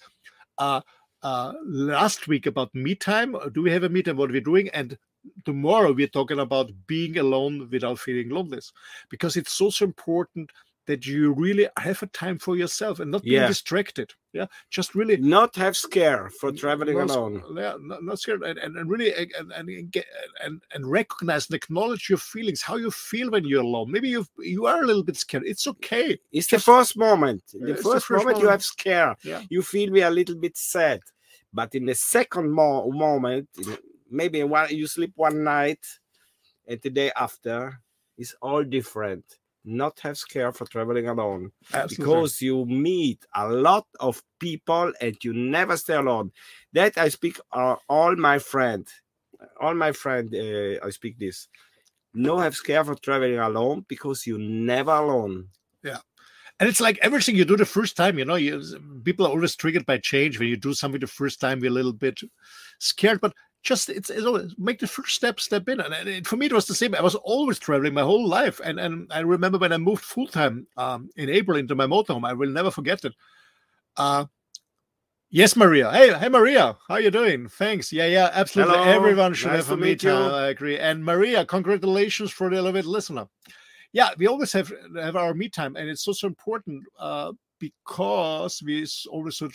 [0.58, 0.82] uh,
[1.22, 3.34] uh, last week about me time.
[3.54, 4.18] Do we have a me time?
[4.18, 4.68] What are we doing?
[4.68, 4.98] And
[5.46, 8.70] tomorrow we're talking about being alone without feeling loneliness,
[9.08, 10.50] because it's so so important
[10.86, 13.46] that you really have a time for yourself and not Yeah.
[13.46, 14.12] distracted.
[14.32, 17.42] Yeah, just really not have scare for traveling not, alone.
[17.54, 20.06] Yeah, not, not scared, and, and, and really and, and, and get
[20.42, 23.92] and, and recognize and acknowledge your feelings, how you feel when you're alone.
[23.92, 25.44] Maybe you you are a little bit scared.
[25.46, 26.18] It's okay.
[26.32, 27.42] It's Just- uh, the first moment.
[27.52, 29.14] The first, the first moment, you have scare.
[29.22, 29.42] Yeah.
[29.50, 31.00] You feel we are a little bit sad.
[31.52, 33.48] But in the second mo- moment,
[34.10, 35.84] maybe one, you sleep one night
[36.66, 37.78] and the day after,
[38.16, 39.24] it's all different.
[39.64, 41.52] Not have scare for traveling alone
[41.88, 46.32] because you meet a lot of people and you never stay alone.
[46.72, 48.88] That I speak uh, all my friend,
[49.60, 50.34] all my friend.
[50.34, 51.46] Uh, I speak this.
[52.12, 55.48] No have scare for traveling alone because you never alone.
[55.82, 55.98] Yeah.
[56.60, 58.18] And it's like everything you do the first time.
[58.18, 58.62] You know, you
[59.04, 60.38] people are always triggered by change.
[60.38, 62.20] When you do something the first time, we're a little bit
[62.78, 65.80] scared, but just it's, it's always make the first step step in.
[65.80, 66.94] And, it, for me it was the same.
[66.94, 68.60] I was always traveling my whole life.
[68.64, 72.32] And and i remember when i moved full-time um, in april into my motorhome i
[72.32, 73.14] will never forget it.
[73.96, 74.26] Uh
[75.30, 75.90] yes maria.
[75.92, 76.76] Hey hey maria.
[76.88, 77.48] How you doing?
[77.48, 77.92] Thanks.
[77.92, 78.78] Yeah yeah absolutely.
[78.78, 80.10] Hello, everyone should nice have a me meet you.
[80.10, 80.78] time i agree.
[80.78, 83.26] And maria congratulations for the elevated listener.
[83.92, 85.76] Yeah we always have have our meet time.
[85.76, 89.46] And it's also important uh because we always so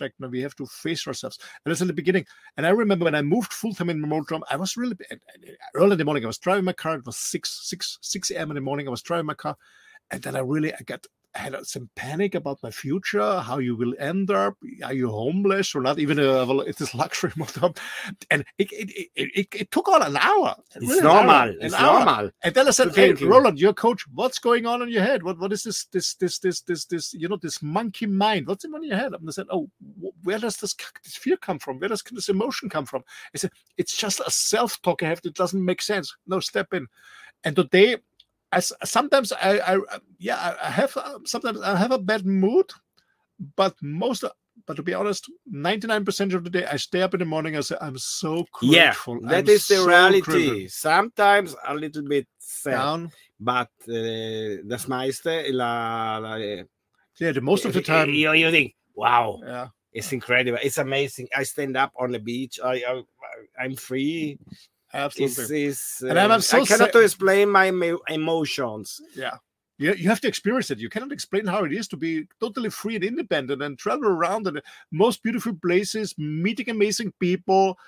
[0.00, 3.14] and we have to face ourselves and that's in the beginning and I remember when
[3.14, 6.04] I moved full time in my motorhome, I was really and uh, early in the
[6.04, 6.24] morning.
[6.24, 6.96] I was driving my car.
[6.96, 8.50] It was six, six, six a.m.
[8.50, 8.86] in the morning.
[8.86, 9.56] I was driving my car,
[10.10, 13.94] and then I really I got had some panic about my future, how you will
[13.98, 15.98] end up, are you homeless or not?
[15.98, 17.76] Even uh, well, it is luxury motorhome,
[18.30, 20.56] and it it, it, it, it took on an hour.
[20.74, 21.30] It's really an normal.
[21.30, 22.04] hour, an it's hour.
[22.04, 22.30] normal.
[22.42, 23.12] And then I said, "Hey.
[23.12, 24.04] Roland, you're coach.
[24.14, 25.22] What's going on in your head?
[25.22, 28.46] What what is this this this this this this you know this monkey mind?
[28.46, 29.70] What's in your head?" And I said, "Oh,
[30.22, 31.78] where does this this fear come from?
[31.78, 33.02] Where does this emotion come from?"
[33.34, 36.14] I said, "It's just a self talk I have that doesn't make sense.
[36.26, 36.86] No, step in."
[37.44, 37.96] And today,
[38.56, 39.78] as sometimes I, I
[40.18, 42.68] yeah I- I have uh, sometimes I have a bad mood,
[43.56, 44.24] but most.
[44.66, 47.56] But to be honest, ninety-nine percent of the day, I stay up in the morning.
[47.56, 50.20] I say, "I'm so Yeah, grateful." that I'm is the so reality.
[50.22, 53.12] grateful." Sometimes a little bit sad, Down.
[53.38, 56.36] but uh, das meiste, la, la,
[57.20, 58.08] Yeah, the most of the time.
[58.10, 59.68] you, you think, wow, Yeah.
[59.92, 61.28] it's incredible, it's amazing.
[61.36, 63.02] I stand up on the beach, I, I
[63.62, 64.38] I'm free.
[64.96, 65.64] It's, Absolutely.
[65.64, 67.66] it's, And I'm- uh, I'm so I cannot sa- explain my
[68.08, 69.00] emotions.
[69.14, 69.36] Yeah.
[69.78, 70.78] You, you have to experience it.
[70.78, 74.44] You cannot explain how it is to be totally free and independent and travel around
[74.44, 77.78] the most beautiful places, meeting amazing people,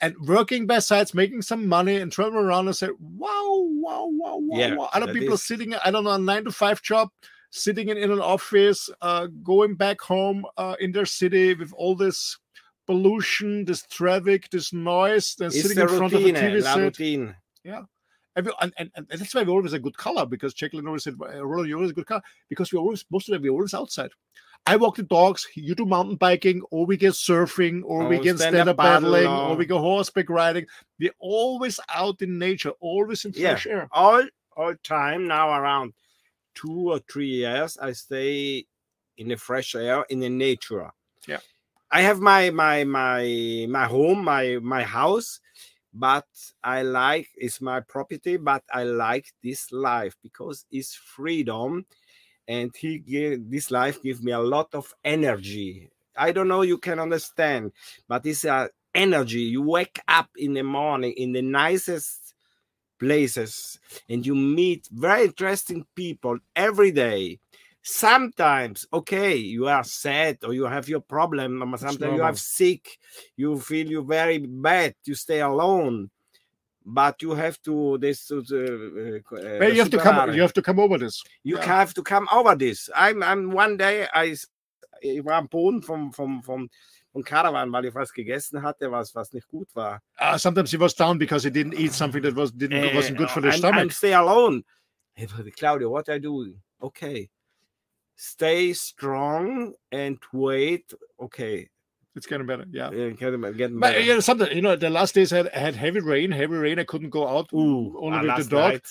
[0.00, 4.36] and working by sides, making some money and travel around and say, wow, wow, wow,
[4.38, 4.88] wow, Yeah, wow.
[4.94, 7.10] Other people is- sitting, I don't know, a nine to five job,
[7.50, 11.94] sitting in, in an office, uh, going back home uh, in their city with all
[11.94, 12.38] this
[12.86, 16.78] pollution, this traffic, this noise, then sitting the in front of a routine, TV set.
[16.78, 17.36] routine.
[18.36, 21.14] Every, and, and, and that's why we always a good color because Jacqueline always said,
[21.20, 23.52] "Uh, Roland, you're always a good color because we're always, most of the time, we're
[23.52, 24.10] always outside.
[24.66, 28.38] I walk the dogs, you do mountain biking, or we get surfing, or we get
[28.38, 30.66] stand-up paddling, paddle, or we go horseback riding.
[30.98, 33.50] We're always out in nature, always in Yeah.
[33.50, 33.88] fresh air.
[33.92, 35.92] all all time now around
[36.54, 38.64] two or three years i stay
[39.16, 40.88] in the fresh air in the nature
[41.26, 41.38] Yeah.
[41.94, 45.40] I have my my my my home my my house
[45.94, 46.26] but
[46.62, 51.86] i like it's my property but i like this life because it's freedom
[52.48, 55.90] and he give this life give me a lot of energy.
[56.16, 57.72] I don't know you can understand
[58.08, 59.40] but it's a energy.
[59.40, 62.34] You wake up in the morning in the nicest
[63.00, 63.78] places
[64.08, 67.40] and you meet very interesting people every day
[67.86, 72.98] sometimes okay you are sad or you have your problem sometimes you are sick
[73.36, 76.10] you feel you very bad you stay alone
[76.84, 80.34] but you have to this uh, uh, Well, you have to come.
[80.34, 81.22] You have to come over this.
[81.42, 81.64] you Yeah.
[81.64, 82.90] have to come over this.
[82.94, 84.36] I'm, I'm one day, i
[85.00, 86.68] ich war am Boden vom, vom, vom,
[87.12, 90.00] vom Caravan, weil ich was gegessen hatte, was, was nicht gut war.
[90.18, 93.30] Uh, sometimes he was down because he didn't eat something that was didn't wasn't good
[93.30, 93.80] for the and, stomach.
[93.80, 94.62] And stay alone.
[95.56, 96.54] Claudio, what I do?
[96.82, 97.30] Okay.
[98.16, 100.92] Stay strong and wait.
[101.20, 101.68] Okay.
[102.16, 102.64] it's getting better.
[102.70, 102.88] Yeah.
[102.88, 104.00] Uh, Get, get But better.
[104.00, 106.78] yeah, something you know, the last days I had, I had heavy rain, heavy rain.
[106.78, 108.72] I couldn't go out Ooh, only with the dog.
[108.74, 108.86] night.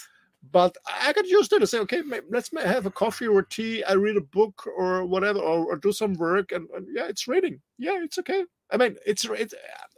[0.51, 1.61] but I got used to it.
[1.61, 3.81] I say, okay, let's have a coffee or tea.
[3.85, 6.51] I read a book or whatever, or, or do some work.
[6.51, 7.61] And, and yeah, it's raining.
[7.77, 8.43] Yeah, it's okay.
[8.71, 9.53] I mean, it's it's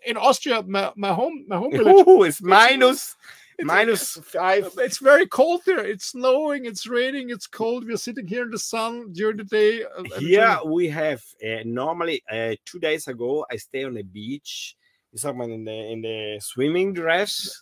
[0.06, 2.08] in Austria, my, my home my home village.
[2.08, 3.16] Ooh, it's minus,
[3.58, 4.72] It's, minus five.
[4.78, 5.86] It's very cold there.
[5.86, 6.66] It's snowing.
[6.66, 7.30] It's raining.
[7.30, 7.86] It's cold.
[7.86, 9.84] We're sitting here in the sun during the day.
[9.84, 14.76] uh, Here we have uh, normally uh, two days ago I stay on the beach.
[15.18, 17.62] Someone in the in the swimming dress,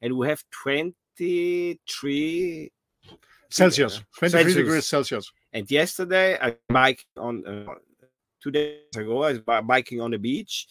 [0.00, 2.70] and we have twenty three.
[3.50, 5.32] Celsius, twenty-three degrees Celsius.
[5.52, 7.74] And yesterday I bike on uh,
[8.40, 10.68] two days ago I was biking on the beach,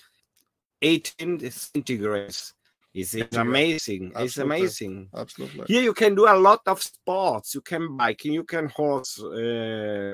[0.81, 2.53] eighteen centigrades.
[2.93, 3.47] It's, it's Centigrade.
[3.47, 4.11] amazing.
[4.15, 5.09] It's amazing.
[5.15, 5.65] Absolutely.
[5.67, 7.55] Here you can do a lot of sports.
[7.55, 8.33] You can biking.
[8.33, 9.21] You can horse.
[9.21, 10.13] Uh,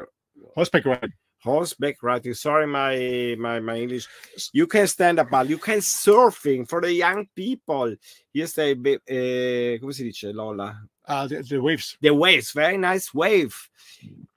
[0.55, 1.13] Horseback riding.
[1.43, 2.33] horseback riding.
[2.33, 4.07] Sorry, my my my English.
[4.53, 7.95] You can stand up, you can surfing for the young people.
[8.33, 10.79] Here's the uh, come si dice Lola?
[11.05, 11.97] Uh, the, the waves.
[12.01, 13.55] The waves, very nice wave.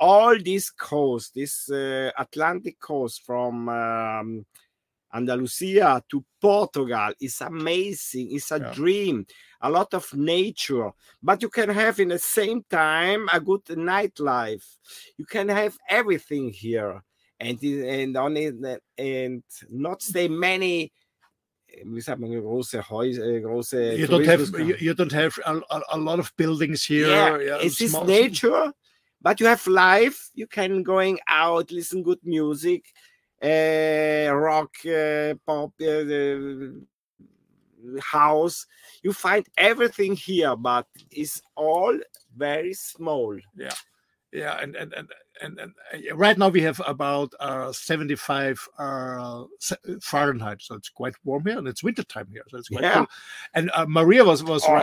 [0.00, 4.46] All this coast, this uh, Atlantic coast from um,
[5.12, 8.32] Andalusia to Portugal is amazing.
[8.32, 8.72] It's a Yeah.
[8.72, 9.26] dream.
[9.60, 10.90] A lot of nature,
[11.22, 14.66] but you can have in the same time a good nightlife.
[15.16, 17.02] You can have everything here,
[17.38, 18.54] and and on it,
[18.98, 20.92] and not stay many.
[21.68, 23.98] Eh, Wie sagt man, große Häuser, eh, große.
[23.98, 25.60] You don't have you, you don't have a,
[25.92, 27.40] a, lot of buildings here.
[27.40, 28.72] yeah, it's this nature
[29.22, 32.92] but you have life you can going out listen good music
[33.42, 35.96] rock uh, pop uh,
[38.00, 38.66] house
[39.02, 41.98] you find everything here but it's all
[42.36, 43.36] very small.
[43.56, 43.74] Yeah,
[44.32, 45.08] yeah, and and and
[45.42, 45.72] and, and
[46.10, 49.44] uh, right now we have about uh, 75 uh,
[50.00, 52.98] Fahrenheit, so it's quite warm here, and it's winter time here, so it's quite Yeah.
[52.98, 53.06] cool.
[53.54, 54.78] And uh, Maria was was Oh,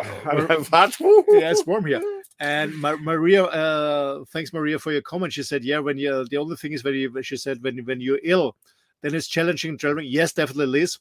[0.69, 0.99] what?
[1.29, 2.01] yeah, it's warm here.
[2.39, 5.33] And Ma- Maria, uh, thanks Maria for your comment.
[5.33, 7.99] She said, yeah, when you the only thing is when you she said when when
[8.01, 8.55] you're ill,
[9.01, 10.07] then it's challenging traveling.
[10.09, 10.99] Yes, definitely is,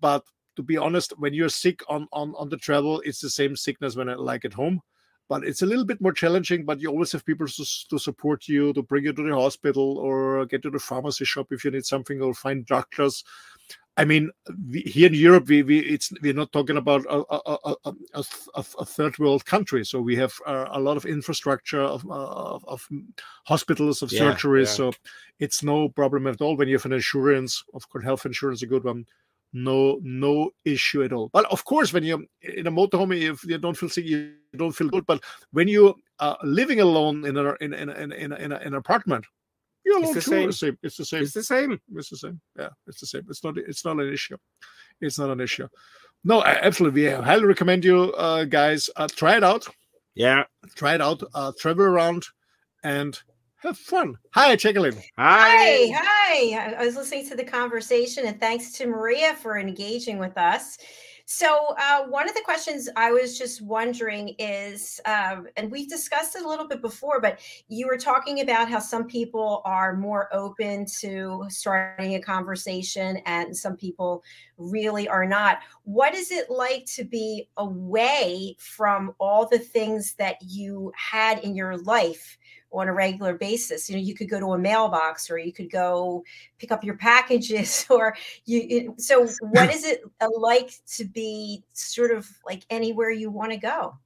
[0.00, 0.24] but
[0.56, 3.96] to be honest, when you're sick on on on the travel, it's the same sickness
[3.96, 4.82] when I like at home.
[5.28, 6.64] But it's a little bit more challenging.
[6.64, 9.98] But you always have people to, to support you, to bring you to the hospital,
[9.98, 13.24] or get to the pharmacy shop if you need something, or find doctors.
[13.96, 14.30] I mean,
[14.70, 18.24] we, here in Europe, we, we it's we're not talking about a, a, a, a,
[18.56, 22.64] a, third world country, so we have uh, a lot of infrastructure of, uh, of,
[22.66, 22.88] of
[23.46, 24.66] hospitals, of Yeah, surgeries.
[24.66, 24.72] yeah.
[24.72, 24.92] So
[25.38, 27.62] it's no problem at all when you have an insurance.
[27.72, 29.06] Of course, health insurance is a good one.
[29.56, 31.30] No, no issue at all.
[31.32, 34.72] But of course, when you're in a motorhome, if you don't feel sick, you don't
[34.72, 35.06] feel good.
[35.06, 39.24] But when you are living alone in a in in in, in, in, an apartment,
[39.84, 40.52] you're It's alone the too.
[40.52, 40.78] same.
[40.82, 41.22] It's the same.
[41.22, 41.70] It's the same.
[41.70, 41.80] It's the same.
[41.96, 42.40] It's the same.
[42.58, 43.22] Yeah, it's the same.
[43.30, 43.56] It's not.
[43.56, 44.36] It's not an issue.
[45.00, 45.68] It's not an issue.
[46.24, 47.12] No, absolutely.
[47.12, 49.68] I highly recommend you uh, guys uh, try it out.
[50.14, 50.44] Yeah.
[50.74, 51.22] Try it out.
[51.34, 52.24] Uh, travel around
[52.82, 53.20] and
[53.64, 54.16] have fun.
[54.34, 55.02] Hi, Jacqueline.
[55.18, 56.54] Hi, hi.
[56.54, 60.78] I- I was listening to the conversation, and thanks to Maria for engaging with us.
[61.26, 66.36] So, uh, one of the questions I was just wondering is, um, and we've discussed
[66.36, 70.28] it a little bit before, but you were talking about how some people are more
[70.34, 74.22] open to starting a conversation, and some people
[74.58, 75.60] really are not.
[75.84, 81.56] What is it like to be away from all the things that you had in
[81.56, 82.36] your life?
[82.80, 83.88] On a regular basis.
[83.88, 86.24] You know, you could go to a mailbox or you could go
[86.58, 92.10] pick up your packages or you so what is it uh, like to be sort
[92.10, 93.96] of like anywhere you want to go?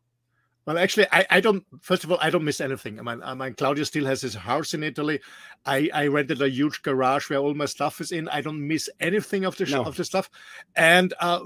[0.68, 1.64] Well, actually, I, I don't.
[1.81, 3.00] First of all, I don't miss anything.
[3.00, 5.18] I mean, I mean, Claudio still has his house in Italy.
[5.64, 8.28] I, I rented a huge garage where all my stuff is in.
[8.28, 9.85] I don't miss anything of the No.
[9.85, 10.28] of the stuff.
[10.76, 11.40] And uh,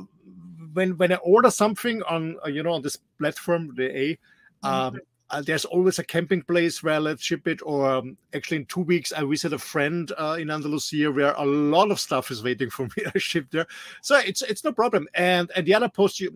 [0.72, 4.18] when when I order something on uh, you know on this platform, the A,
[4.64, 4.98] um,
[5.32, 7.60] uh, there's always a camping place where let's ship it.
[7.64, 11.44] Or um, actually, in two weeks, I visit a friend uh, in Andalusia where a
[11.44, 13.66] lot of stuff is waiting for me to ship there.
[14.02, 15.08] So it's it's no problem.
[15.14, 16.30] And and the other post you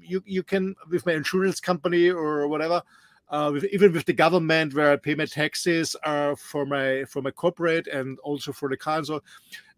[0.00, 2.82] you you can with my insurance company or whatever.
[3.28, 7.22] Uh, with, even with the government, where I pay my taxes uh, for my for
[7.22, 9.22] my corporate and also for the council,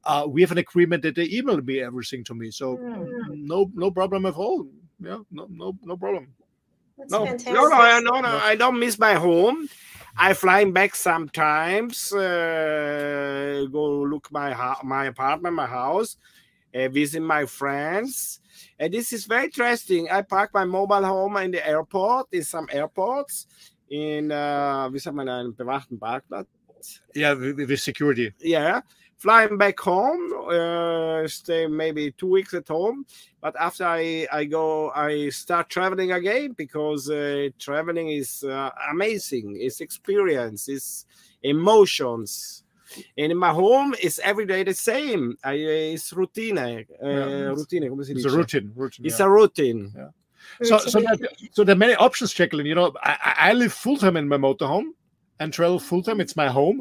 [0.04, 2.50] uh, we have an agreement that they email me everything to me.
[2.50, 4.66] So Hmm, no no problem at all.
[5.00, 6.28] Yeah, no no no problem.
[7.02, 7.52] That's No, fantastic.
[7.54, 8.38] no, no, I, no, no, No.
[8.38, 9.68] I don't miss my home.
[10.16, 12.12] I flying back sometimes.
[12.12, 16.16] Uh, go look my hou- my apartment, my house,
[16.74, 18.40] uh, visit my friends.
[18.78, 20.08] And this is very interesting.
[20.10, 23.46] I park my mobile home in the airport, in some airports,
[23.90, 26.46] in, uh, wie sagt man, einen bewachten Parkplatz.
[27.14, 28.32] Yeah, with, with security.
[28.40, 28.80] yeah
[29.22, 33.06] flying back home uh, stay maybe two weeks at home
[33.40, 39.56] but after i i go i start traveling again because uh, traveling is uh, amazing
[39.60, 41.06] it's experience it's
[41.44, 42.64] emotions
[43.16, 45.52] and in my home it's every day the same I,
[45.94, 48.72] it's routine uh, it's- routine come It's a routine.
[48.74, 49.26] routine it's yeah.
[49.26, 49.82] a routine
[50.62, 51.16] so so there,
[51.52, 52.66] so there are many options, Jacqueline.
[52.66, 54.88] You know, I I live full time in my motorhome
[55.40, 56.20] and travel full time.
[56.20, 56.78] It's my home.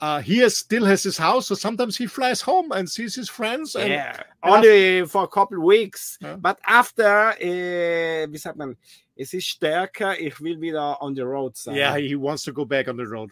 [0.00, 3.28] Uh, he has, still has his house, so sometimes he flies home and sees his
[3.28, 3.74] friends.
[3.74, 6.36] And yeah only for a couple weeks Yeah.
[6.36, 8.76] but after uh, wie sagt man
[9.16, 12.64] es ist stärker ich will wieder on the road sein yeah, he wants to go
[12.64, 13.30] back on the road.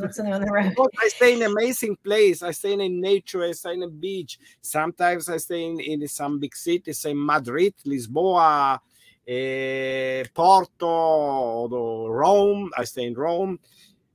[0.00, 0.74] What's on the road?
[1.00, 2.42] I stay in an amazing place.
[2.42, 3.44] I stay in nature.
[3.44, 4.38] I stay in a beach.
[4.60, 8.80] Sometimes I stay in, in some big cities, say Madrid, Lisboa,
[9.28, 12.72] eh, Porto, or Rome.
[12.76, 13.60] I stay in Rome.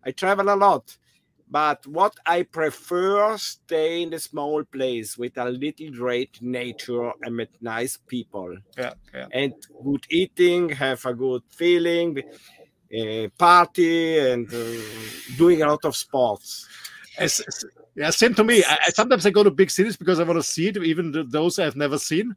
[0.06, 0.98] I travel a lot.
[1.54, 7.38] But what I prefer, stay in the small place with a little great nature and
[7.38, 9.28] with nice people Yeah, yeah.
[9.32, 9.54] and
[9.86, 12.12] good eating, have a good feeling,
[13.00, 14.60] uh, party, and uh,
[15.38, 16.68] doing a lot of sports.
[17.20, 17.42] As,
[17.96, 18.64] yeah, same to me.
[18.64, 21.06] I, I- sometimes I go to big cities because I want to see it, even
[21.30, 22.36] those I've never seen.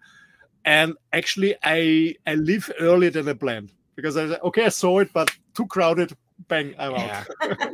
[0.64, 5.10] And actually, I I leave earlier than I planned because I okay, I saw it,
[5.14, 6.12] but too crowded.
[6.48, 7.26] Bang, I'm out.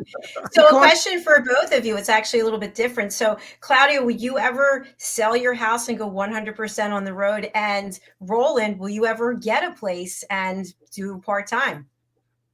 [0.52, 1.96] So, a question for both of you.
[1.96, 3.12] It's actually a little bit different.
[3.12, 7.50] So, Claudio, will you ever sell your house and go 100% on the road?
[7.54, 11.86] And Roland, will you ever get a place and do part time?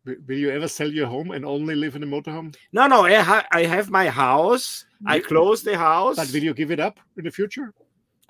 [0.05, 2.55] Will will you ever sell your home and only live in a motorhome?
[2.73, 4.85] No, no, I, ha- I have my house.
[5.07, 5.29] I mm-hmm.
[5.29, 6.17] close the house.
[6.17, 7.75] But will you give it up in the future?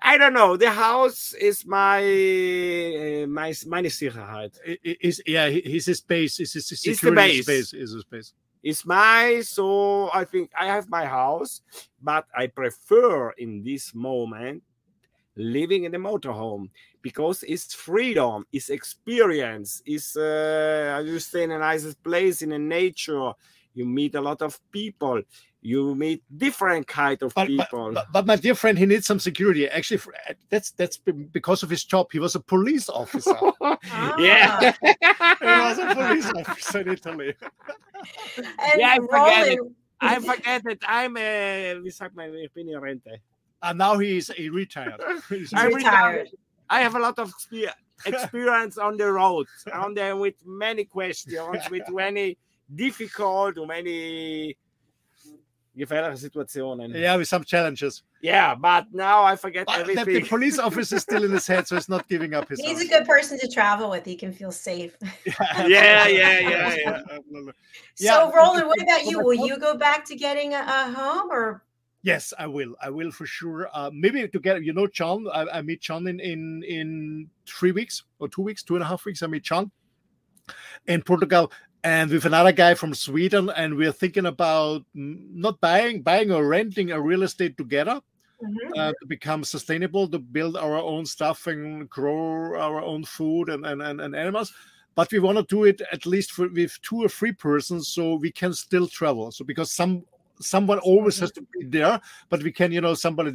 [0.01, 0.57] I don't know.
[0.57, 4.57] The house is my uh, my meine Sicherheit.
[4.83, 6.39] Is yeah, he- he's his base.
[6.41, 7.43] Is his the security base.
[7.43, 7.75] space?
[7.75, 8.33] Is his space?
[8.62, 11.62] It's my so I think I have my house,
[12.03, 14.62] but I prefer in this moment
[15.37, 16.68] living in the motorhome
[17.01, 22.59] because it's freedom, it's experience, it's uh, you stay in a nice place in the
[22.59, 23.33] nature.
[23.75, 25.22] You meet a lot of people.
[25.61, 27.93] You meet different kind of But, people.
[27.93, 29.69] but, but, but my dear friend, he needs some security.
[29.69, 30.01] Actually,
[30.51, 32.09] that's that's because of his job.
[32.13, 33.35] He was a police officer.
[33.91, 34.17] Ah.
[34.19, 34.73] yeah.
[34.83, 37.35] he was a police officer in Italy.
[38.39, 39.61] And Yeah, I forget it.
[40.01, 43.19] I forget that I'm a, wie sagt man, ich bin in Rente.
[43.63, 45.01] And now he's he retired.
[45.29, 46.29] He's I'm retired.
[46.71, 47.33] I have a lot of
[48.07, 52.39] experience on the road, on there with many questions, with many
[52.75, 54.57] difficult, many
[55.79, 56.93] gefährliche Situationen.
[56.95, 58.03] yeah, with some challenges.
[58.20, 60.22] Yeah, but now I forget But the, everything.
[60.24, 62.61] the police officer is still in his head, so he's not giving up his.
[62.61, 64.05] he's a good person to travel with.
[64.05, 64.97] He can feel safe.
[65.26, 67.03] yeah, yeah, yeah, yeah.
[67.11, 67.53] Absolutely.
[67.95, 68.31] So, Yeah.
[68.35, 69.20] Roland, what about you?
[69.24, 71.62] Will you go back to getting a, a home or?
[72.03, 72.74] Yes, I will.
[72.81, 73.68] I will for sure.
[73.74, 75.26] Uh, maybe together, you know, John.
[75.33, 78.87] I, I meet John in, in in three weeks or two weeks, two and a
[78.87, 79.22] half weeks.
[79.22, 79.70] I meet John
[80.87, 81.51] in Portugal,
[81.89, 86.91] and with another guy from Sweden, and we're thinking about not buying, buying or renting
[86.93, 88.01] a real estate together
[88.43, 88.78] Mhm.
[88.78, 93.66] uh, to become sustainable, to build our own stuff and grow our own food and
[93.66, 94.53] and, and, and animals.
[94.95, 98.03] But we want to do it at least for, with two or three persons, so
[98.16, 99.32] we can still travel.
[99.32, 100.05] So because some
[100.41, 103.32] someone always has to be there, but we can, you know, somebody.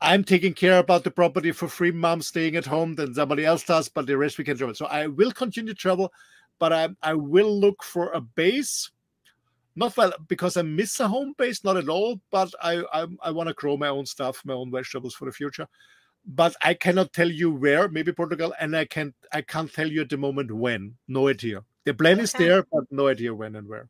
[0.00, 1.90] I'm taking care about the property for free.
[1.90, 4.74] Mom staying at home, then somebody else does, but the rest we can travel.
[4.74, 6.12] So I will continue to travel,
[6.58, 8.90] but I I will look for a base
[9.76, 12.20] not well because I miss a home base, not at all.
[12.30, 15.32] But I I, I want to grow my own stuff, my own vegetables for the
[15.32, 15.68] future.
[16.24, 17.88] But I cannot tell you where.
[17.88, 20.96] Maybe Portugal, and I can't I can't tell you at the moment when.
[21.06, 21.62] No idea.
[21.84, 23.88] The plan is there, but no idea when and where.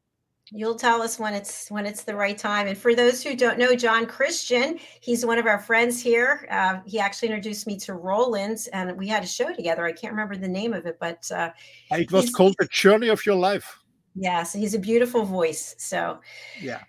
[0.53, 2.69] You'll tell us when it's when it's the right time.
[2.69, 6.47] And for those who don't know, John Christian, he's one of our friends here.
[6.51, 9.85] Uh, he actually introduced me to Roland, and we had a show together.
[9.85, 11.51] I can't remember the name of it, but uh,
[11.91, 13.77] It was called the journey of your life.
[14.15, 15.75] yeah, so he's a beautiful voice.
[15.79, 16.21] So
[16.63, 16.83] Yeah.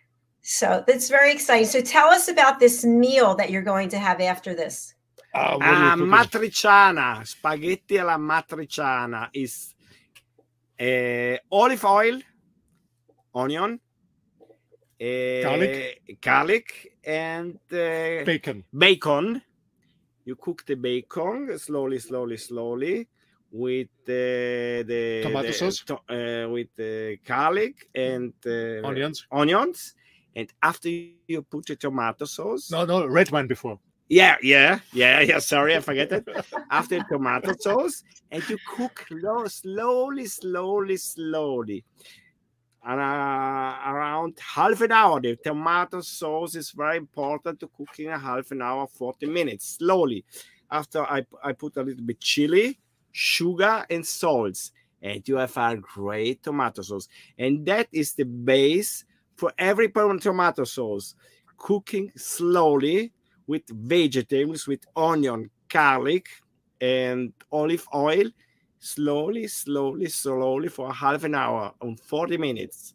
[0.44, 1.66] so that's very exciting.
[1.68, 4.94] So tell us about this meal that you're going to have after this.
[5.34, 6.08] Uh, what are you cooking?
[6.08, 9.74] matriciana, spaghetti alla matriciana is
[10.80, 12.22] uh, olive oil,
[13.42, 13.80] onion,
[15.00, 16.02] uh, Garlic.
[16.22, 16.68] garlic,
[17.04, 18.64] and uh, bacon.
[18.74, 19.42] bacon.
[20.26, 23.08] You cook the bacon slowly, slowly, slowly
[23.52, 25.84] with uh, the Tomato the- sauce?
[25.86, 29.26] to- uh, with the garlic and uh, Onions.
[29.32, 29.94] onions.
[30.36, 33.80] And after you put the tomato sauce, No, no, red wine before.
[34.10, 35.40] yeah, yeah, yeah, yeah.
[35.40, 36.28] Sorry, I forget it.
[36.70, 41.84] After tomato sauce, and you cook low, slowly, slowly, slowly,
[42.88, 45.20] and uh, around half an hour.
[45.20, 49.78] The tomato sauce is very important to cook in a half an hour, forty minutes,
[49.78, 50.24] slowly.
[50.72, 52.80] After I I put a little bit chili,
[53.12, 54.72] sugar, and salts,
[55.02, 57.10] and you have a great tomato sauce.
[57.38, 59.04] And that is the base
[59.36, 61.14] for every tomato sauce.
[61.58, 63.12] Cooking slowly
[63.48, 66.28] with vegetables, with onion, garlic,
[66.80, 68.30] and olive oil,
[68.94, 72.94] slowly, slowly, slowly for half an hour on 40 minutes.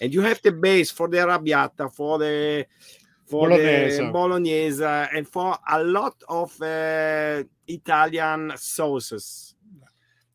[0.00, 2.66] And you have the base for the arrabbiata, for the
[3.26, 3.96] for Bolognese.
[3.98, 9.54] the bolognese, and for a lot of uh, Italian sauces.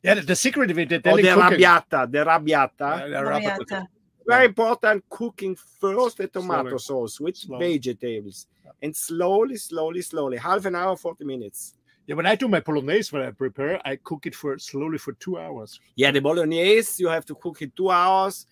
[0.04, 1.58] Yeah, the, the secret of it, the Or deli the cooking.
[1.60, 3.10] arrabbiata, the arrabbiata.
[3.10, 3.88] The arrabbiata.
[4.28, 7.08] Very important cooking first the tomato Slowly.
[7.08, 7.78] sauce with Slowly.
[7.78, 8.48] vegetables
[8.82, 11.74] and slowly slowly slowly half an hour 40 minutes
[12.06, 15.14] Yeah, when I do my bolognese, when I prepare, I cook it for slowly for
[15.14, 15.80] two hours.
[15.96, 18.46] yeah the bolognese you have to cook it two hours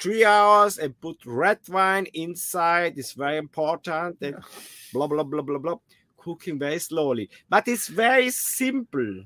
[0.00, 4.34] three hours and put red wine inside it's very important and
[4.92, 5.76] blah blah blah blah blah
[6.16, 9.24] cooking very slowly but it's very simple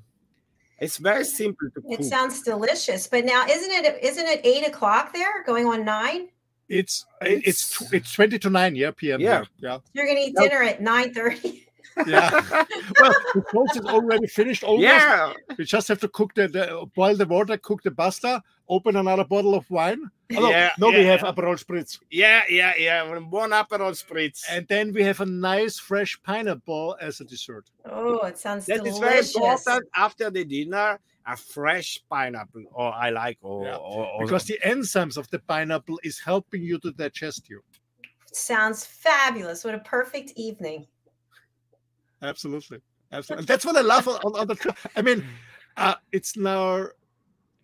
[0.78, 2.00] it's very simple to cook.
[2.00, 3.06] It sounds delicious.
[3.06, 6.28] But now, isn't it isn't it eight o'clock there, going on nine?
[6.68, 9.18] It's it's It's- tw- it's twenty to nine, yeah, p.m.
[9.22, 9.44] Yeah.
[9.58, 10.50] yeah, You're going to eat Nope.
[10.50, 11.62] dinner at nine thirty.
[12.06, 12.30] yeah.
[13.00, 14.64] well, the toast is already finished.
[14.64, 14.82] Almost.
[14.82, 18.96] yeah We just have to cook the, the boil the water, cook the pasta, open
[18.96, 20.10] another bottle of wine.
[20.34, 21.32] Oh, no, Yeah, no, we have yeah.
[21.32, 26.20] Aperol Spritz, yeah yeah yeah one aperol spritz and then we have a nice fresh
[26.22, 27.70] pineapple as a dessert.
[27.84, 28.84] Oh, it sounds delicious.
[28.84, 29.66] That is very delicious.
[29.66, 30.98] important after the dinner.
[31.28, 35.40] A fresh pineapple, or I like, or, Yeah, or, or Because the enzymes of the
[35.40, 37.64] pineapple is helping you to digest you.
[38.32, 39.64] Sounds fabulous.
[39.64, 40.86] What a perfect evening.
[42.22, 42.78] Absolutely.
[43.12, 43.42] Absolutely.
[43.42, 44.74] And that's what I love on, on, the.
[44.96, 45.24] I mean,
[45.76, 46.88] uh, it's now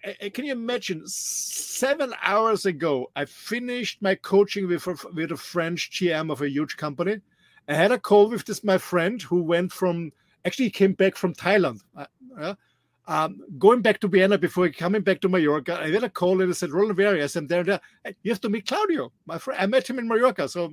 [0.04, 1.02] uh, can you imagine?
[1.06, 6.50] Seven hours ago, I finished my coaching with a, with a French GM of a
[6.50, 7.20] huge company.
[7.68, 10.12] I had a call with this my friend who went from
[10.44, 11.80] actually came back from Thailand.
[12.36, 12.54] Uh,
[13.06, 16.50] um, going back to Vienna before coming back to Mallorca, I had a call and
[16.50, 17.80] I said, Roland Various, and there, there,
[18.22, 19.60] you have to meet Claudio, my friend.
[19.60, 20.48] I met him in Mallorca.
[20.48, 20.72] So,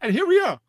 [0.00, 0.60] and here we are.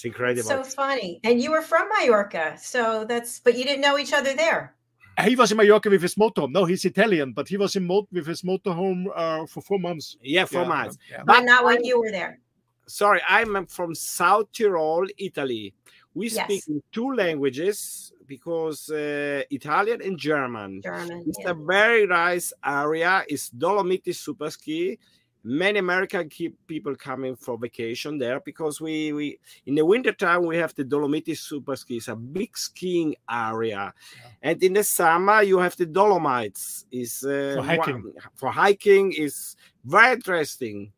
[0.00, 0.48] It's incredible.
[0.48, 1.20] So funny.
[1.24, 2.56] And you were from Mallorca.
[2.58, 4.74] So that's, but you didn't know each other there.
[5.22, 6.52] He was in Mallorca with his motorhome.
[6.52, 10.16] No, he's Italian, but he was in mo- with his motorhome uh, for four months.
[10.22, 10.96] Yeah, four yeah, months.
[11.10, 11.22] Yeah.
[11.26, 12.38] But not when you were there.
[12.86, 15.74] Sorry, I'm from South Tyrol, Italy.
[16.14, 16.44] We yes.
[16.44, 20.80] speak in two languages because uh, Italian and German.
[20.80, 21.24] German.
[21.26, 21.50] It's yeah.
[21.50, 23.22] a very nice area.
[23.28, 24.98] It's Dolomiti super ski
[25.42, 26.28] many American
[26.66, 31.36] people coming for vacation there because we, we in the wintertime we have the Dolomiti
[31.36, 31.96] super ski.
[31.96, 33.92] It's a big skiing area.
[34.16, 34.30] Yeah.
[34.42, 36.86] And in the summer you have the Dolomites.
[36.90, 38.02] Is uh, for hiking.
[38.02, 40.92] One, for hiking is very interesting.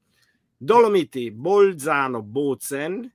[0.63, 3.11] Dolomiti, Bolzano, Bozen.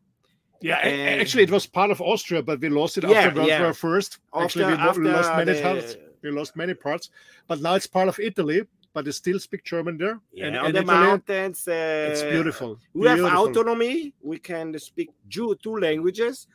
[0.60, 3.48] Yeah, and, actually it was part of Austria, but we lost it yeah, after World
[3.48, 3.62] yeah.
[3.62, 4.20] War First.
[4.34, 5.98] Actually, after, we, lost many the, parts.
[6.24, 7.10] We lost many parts,
[7.48, 8.64] but now it's part of Italy
[8.94, 10.20] but they still speak German there.
[10.32, 11.68] Yeah, and, on and the Italy, mountains.
[11.68, 12.80] Uh, it's beautiful.
[12.94, 13.30] We beautiful.
[13.30, 14.14] have autonomy.
[14.22, 16.48] We can speak two, languages.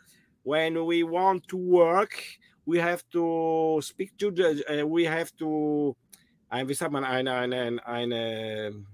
[0.43, 2.14] When we want to work,
[2.66, 4.83] we have to speak to the.
[4.83, 5.97] Uh, we have to.
[6.51, 8.85] Ein, wie sagt man, eine, eine, eine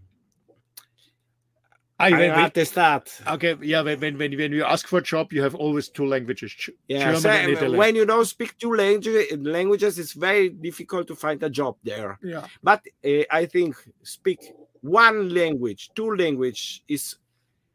[2.01, 3.27] I, when, Attestat.
[3.27, 3.83] Okay, yeah.
[3.83, 6.55] When, when when you ask for a job, you have always two languages.
[6.87, 7.77] Yeah, German so and Italian.
[7.77, 12.19] when you don't speak two language, languages, it's very difficult to find a job there.
[12.23, 12.47] Yeah.
[12.63, 13.75] But uh, I think
[14.05, 17.17] speak one language, two language is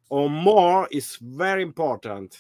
[0.10, 2.38] or more is very important.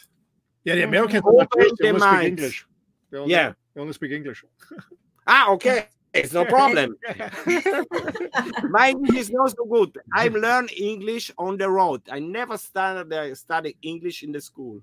[0.63, 2.65] Yeah, the Americans only speak English.
[3.11, 4.45] They only, yeah, they only speak English.
[5.27, 5.87] ah, okay.
[6.13, 6.95] It's no problem.
[8.69, 9.97] My English is not so good.
[10.13, 12.01] I've learned English on the road.
[12.11, 14.81] I never started uh, study English in the school.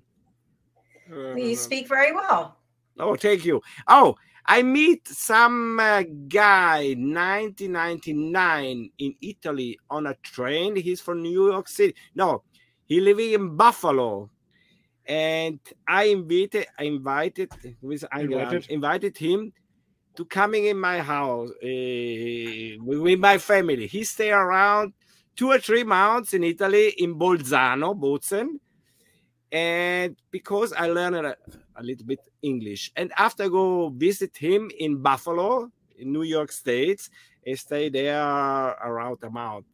[1.09, 2.57] You speak very well.
[2.99, 3.61] Oh, thank you.
[3.87, 4.15] Oh,
[4.45, 10.75] I meet some uh, guy 1999 in Italy on a train.
[10.75, 11.95] He's from New York City.
[12.15, 12.43] No,
[12.85, 14.29] he living in Buffalo.
[15.05, 17.51] And I invited, I invited,
[17.81, 19.51] with invited, invited him
[20.15, 23.87] to coming in my house uh, with my family.
[23.87, 24.93] He stayed around
[25.35, 28.59] two or three months in Italy in Bolzano, Bozen,
[29.51, 31.35] and because I learned a,
[31.75, 32.91] a, little bit English.
[32.95, 37.09] And after I go visit him in Buffalo, in New York State,
[37.47, 39.65] I stay there around a month.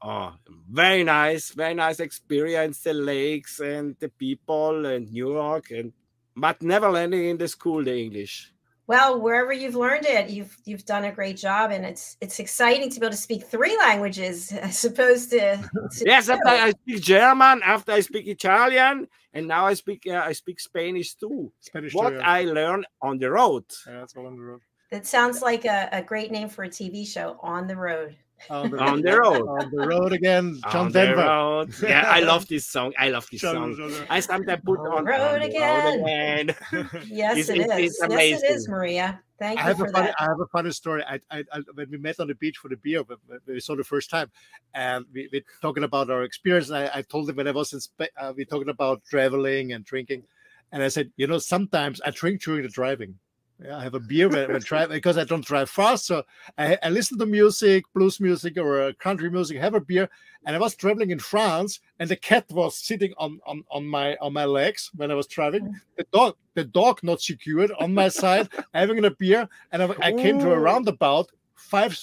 [0.00, 0.34] Oh,
[0.70, 2.82] very nice, very nice experience.
[2.82, 5.92] The lakes and the people and New York, and
[6.36, 8.52] but never learning in the school the English.
[8.88, 12.88] Well, wherever you've learned it, you've you've done a great job, and it's it's exciting
[12.88, 15.56] to be able to speak three languages as opposed to.
[15.58, 20.22] to yes, after I speak German, after I speak Italian, and now I speak uh,
[20.24, 21.52] I speak Spanish too.
[21.60, 22.30] Spanish what too, yeah.
[22.30, 23.64] I learned on the road.
[23.86, 24.62] Yeah, that's all on the road.
[24.90, 28.16] That sounds like a, a great name for a TV show, On the Road
[28.50, 29.46] on the, on the road.
[29.48, 31.22] on the road again, John on Denver.
[31.22, 31.74] Road.
[31.82, 32.92] Yeah, I love this song.
[32.98, 33.90] I love this John, song.
[33.90, 35.84] John, I sometimes put on, on road again.
[35.84, 37.06] Road again.
[37.08, 38.00] yes, it's, it is.
[38.00, 39.20] It's yes, it is, Maria.
[39.38, 40.16] Thank I you for funny, that.
[40.18, 41.04] I have a funny story.
[41.04, 43.02] I, I, I, when we met on the beach for the beer,
[43.46, 44.30] we saw the first time,
[44.74, 46.70] and we were talking about our experience.
[46.70, 49.84] I, I told him when I was in Spain, uh, we talking about traveling and
[49.84, 50.24] drinking,
[50.72, 53.27] and I said, you know, sometimes I drink during the driving yeah,
[53.72, 56.06] I have a beer when, when drive because I don't drive fast.
[56.06, 56.22] So
[56.56, 60.08] I, I, listen to music, blues music or uh, country music, have a beer.
[60.46, 64.16] And I was traveling in France, and the cat was sitting on, on, on my
[64.20, 65.64] on my legs when I was driving.
[65.64, 65.74] Mm.
[65.96, 70.12] The dog the dog not secured on my side, having a beer, and I, I
[70.12, 71.30] came to a roundabout.
[71.56, 71.98] Five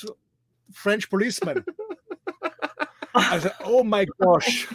[0.74, 1.64] French policemen.
[3.16, 4.68] I said, "Oh my gosh!"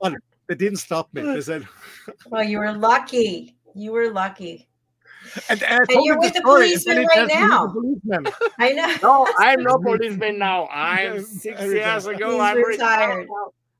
[0.00, 0.14] But
[0.46, 1.22] they didn't stop me.
[1.22, 1.66] They said,
[2.26, 3.56] "Well, you were lucky.
[3.74, 4.67] You were lucky."
[5.48, 7.68] And, and, and you're with the, the policeman right now.
[7.68, 8.26] Policeman.
[8.58, 8.96] I know.
[9.02, 10.68] No, I'm no policeman now.
[10.68, 12.32] I'm six years ago.
[12.32, 13.28] He's I'm retired.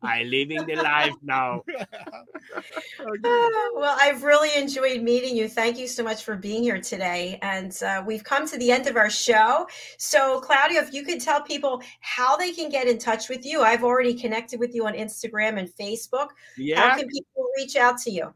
[0.02, 1.64] I'm living the life now.
[3.24, 5.48] well, I've really enjoyed meeting you.
[5.48, 7.38] Thank you so much for being here today.
[7.42, 9.66] And uh, we've come to the end of our show.
[9.98, 13.62] So, Claudio, if you could tell people how they can get in touch with you,
[13.62, 16.28] I've already connected with you on Instagram and Facebook.
[16.56, 16.80] Yeah.
[16.80, 18.32] How can people reach out to you?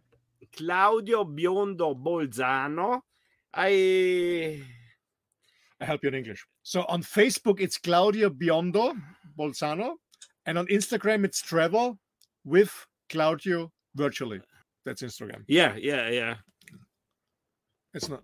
[0.57, 3.01] Claudio Biondo Bolzano.
[3.55, 4.63] I
[5.81, 6.47] I help you in English.
[6.63, 8.95] So on Facebook it's Claudio Biondo
[9.39, 9.95] Bolzano,
[10.47, 11.99] and on Instagram it's travel
[12.45, 12.73] with
[13.09, 14.41] Claudio virtually.
[14.85, 15.45] That's Instagram.
[15.49, 16.37] Yeah, yeah, yeah.
[17.95, 18.23] It's not.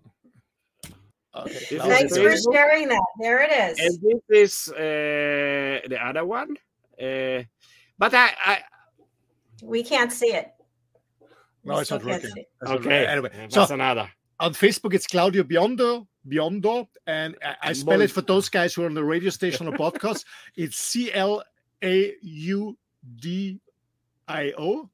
[1.35, 1.77] Okay.
[1.77, 3.05] Thanks for sharing that.
[3.21, 3.79] There it is.
[3.79, 6.57] And this is uh, the other one.
[6.99, 7.43] Uh,
[7.97, 8.63] but I, I,
[9.63, 10.51] we can't see it.
[11.63, 12.31] No, it's not working.
[12.35, 12.47] it.
[12.61, 13.05] That's okay.
[13.05, 13.09] right.
[13.09, 14.09] Anyway, so another.
[14.39, 18.73] on Facebook, it's Claudio Biondo, Biondo, and I, I And spell it for those guys
[18.73, 20.25] who are on the radio station or podcast.
[20.55, 21.43] It's C L
[21.83, 22.77] A U
[23.17, 23.59] D
[24.27, 24.89] I O,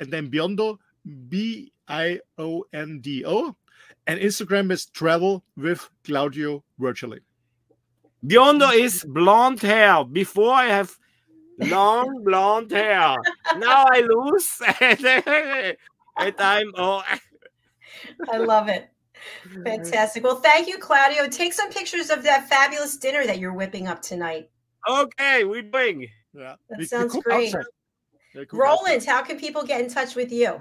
[0.00, 0.78] and then Biondo,
[1.28, 3.54] B I O N D O,
[4.06, 7.20] and Instagram is Travel with Claudio virtually.
[8.24, 10.04] Biondo is blonde hair.
[10.04, 10.96] Before I have
[11.58, 13.16] long blonde hair.
[13.58, 14.60] Now I lose,
[16.18, 17.02] and, and I'm oh,
[18.32, 18.88] I love it.
[19.64, 20.22] Fantastic.
[20.22, 21.28] Well, thank you, Claudio.
[21.28, 24.50] Take some pictures of that fabulous dinner that you're whipping up tonight.
[24.88, 25.44] okay.
[25.44, 26.08] we bring.
[26.32, 27.54] Yeah, That sounds great.
[27.54, 29.04] Roland, Roland.
[29.04, 30.60] how can people get in touch with you?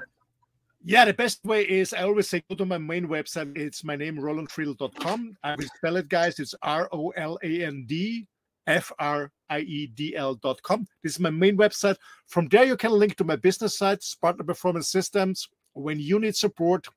[0.84, 3.58] Yeah, the best way is I always say go to my main website.
[3.58, 5.38] It's my name, rolandfriedl.com.
[5.44, 6.40] I will spell it, guys.
[6.40, 8.28] It's R O L A N D
[8.68, 10.88] F R I E D L.com.
[11.04, 11.98] This is my main website.
[12.28, 15.48] From there, you can link to my business sites, Partner Performance Systems.
[15.74, 16.88] When you need support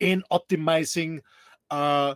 [0.00, 1.20] in optimizing,
[1.70, 2.14] uh,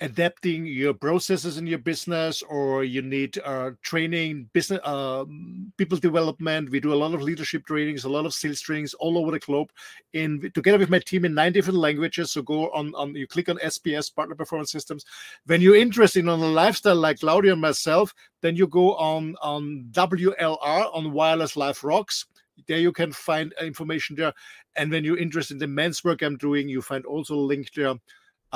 [0.00, 6.70] adapting your processes in your business, or you need uh, training, business, um, people development.
[6.70, 9.38] We do a lot of leadership trainings, a lot of sales trainings all over the
[9.38, 9.70] globe
[10.12, 12.32] in together with my team in nine different languages.
[12.32, 15.04] So go on on you click on SPS Partner Performance Systems.
[15.46, 19.86] When you're interested in a lifestyle like Claudio and myself, then you go on on
[19.92, 22.26] WLR on Wireless Life Rocks.
[22.68, 24.32] There you can find information there.
[24.76, 27.70] And when you're interested in the men's work I'm doing, you find also a link
[27.74, 27.94] there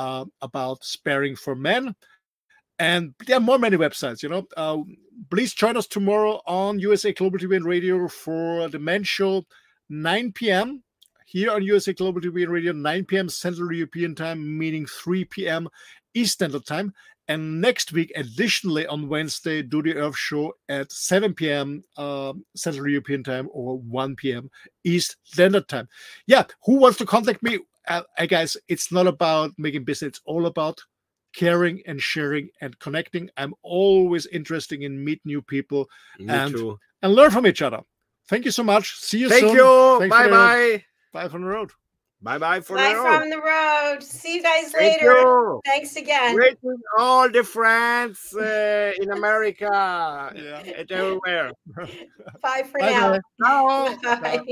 [0.01, 1.95] uh, about sparing for men.
[2.79, 4.47] And there are more many websites, you know.
[4.57, 4.79] Uh,
[5.29, 9.45] please join us tomorrow on USA Global TV and Radio for the men's show,
[9.89, 10.81] 9 p.m.
[11.27, 13.29] here on USA Global TV and Radio, 9 p.m.
[13.29, 15.69] Central European Time, meaning 3 p.m.
[16.15, 16.91] East Standard Time.
[17.27, 21.83] And next week, additionally on Wednesday, do the Earth Show at 7 p.m.
[21.97, 24.49] um, Central European Time or 1 p.m.
[24.83, 25.87] East Standard Time.
[26.25, 27.59] Yeah, who wants to contact me?
[27.91, 30.77] Uh, I guess it's not about making business, it's all about
[31.33, 33.29] caring and sharing and connecting.
[33.37, 35.87] I'm always interested in meet new people
[36.19, 36.79] Me And too.
[37.01, 37.81] and learn from each other.
[38.29, 38.95] Thank you so much.
[38.97, 39.55] See you Thank soon.
[39.55, 39.99] you.
[39.99, 40.83] Thanks Bye bye.
[41.13, 41.71] Bye from the road.
[42.23, 43.17] Bye bye for Bye now.
[43.19, 44.03] from the road.
[44.03, 45.11] See you guys Thank later.
[45.21, 45.61] you.
[45.65, 46.35] Thanks again.
[46.35, 50.59] Greeting all the friends uh, in America Yeah.
[50.77, 51.51] and everywhere.
[52.43, 53.17] Bye for Bye, now.
[54.03, 54.17] bye.
[54.21, 54.43] Bye.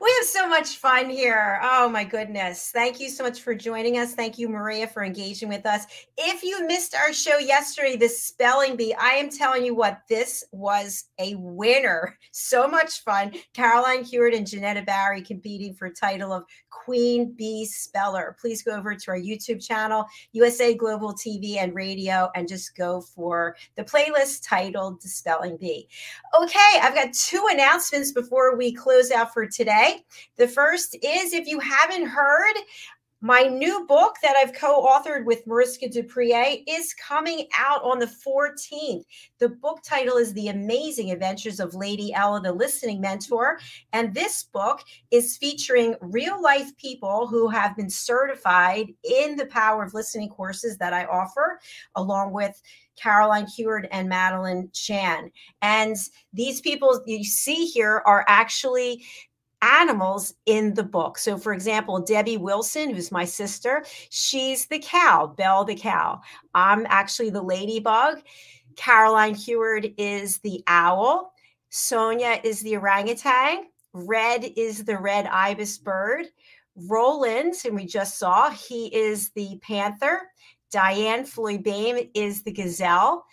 [0.00, 1.58] We have so much fun here.
[1.62, 2.70] Oh my goodness.
[2.72, 4.14] Thank you so much for joining us.
[4.14, 5.86] Thank you, Maria, for engaging with us.
[6.18, 10.44] If you missed our show yesterday, the spelling bee, I am telling you what, this
[10.52, 12.16] was a winner.
[12.30, 13.32] So much fun.
[13.54, 16.44] Caroline Hewitt and Janetta Barry competing for title of
[16.84, 18.36] Queen Bee Speller.
[18.40, 23.00] Please go over to our YouTube channel, USA Global TV and Radio, and just go
[23.00, 25.88] for the playlist titled Spelling Bee.
[26.40, 30.04] Okay, I've got two announcements before we close out for today.
[30.36, 32.54] The first is if you haven't heard,
[33.26, 38.06] my new book that I've co authored with Mariska Duprie is coming out on the
[38.06, 39.02] 14th.
[39.40, 43.58] The book title is The Amazing Adventures of Lady Ella, the Listening Mentor.
[43.92, 49.82] And this book is featuring real life people who have been certified in the power
[49.82, 51.58] of listening courses that I offer,
[51.96, 52.62] along with
[52.94, 55.32] Caroline Heward and Madeline Chan.
[55.62, 55.96] And
[56.32, 59.04] these people you see here are actually
[59.66, 61.18] animals in the book.
[61.18, 66.20] So, for example, Debbie Wilson, who's my sister, she's the cow, Belle the cow.
[66.54, 68.22] I'm actually the ladybug.
[68.76, 71.32] Caroline Heward is the owl.
[71.70, 73.64] Sonia is the orangutan.
[73.92, 76.26] Red is the red ibis bird.
[76.88, 80.20] Roland, and we just saw, he is the panther.
[80.70, 83.24] Diane Floyd Bame is the gazelle.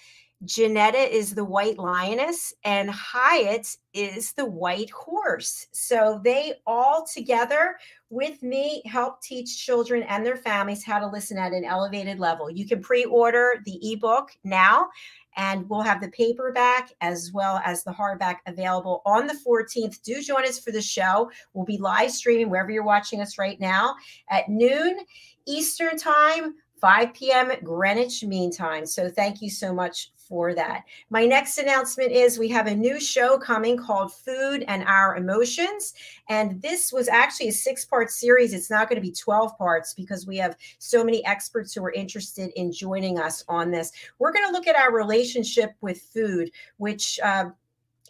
[0.46, 5.68] Janetta is the white lioness, and Hyatt is the white horse.
[5.72, 7.78] So they all together
[8.10, 12.50] with me help teach children and their families how to listen at an elevated level.
[12.50, 14.90] You can pre order the ebook now,
[15.38, 20.02] and we'll have the paperback as well as the hardback available on the 14th.
[20.04, 21.32] Do join us for the show.
[21.54, 23.96] We'll be live streaming wherever you're watching us right now
[24.30, 25.00] at noon
[25.46, 26.56] Eastern Time.
[26.84, 27.50] 5 p.m.
[27.64, 28.86] Greenwich Mean Time.
[28.86, 30.84] So thank you so much for that.
[31.10, 35.94] My next announcement is we have a new show coming called Food and Our Emotions.
[36.30, 38.54] And this was actually a six part series.
[38.54, 41.92] It's not going to be 12 parts because we have so many experts who are
[41.92, 43.92] interested in joining us on this.
[44.20, 47.50] We're going to look at our relationship with food, which uh,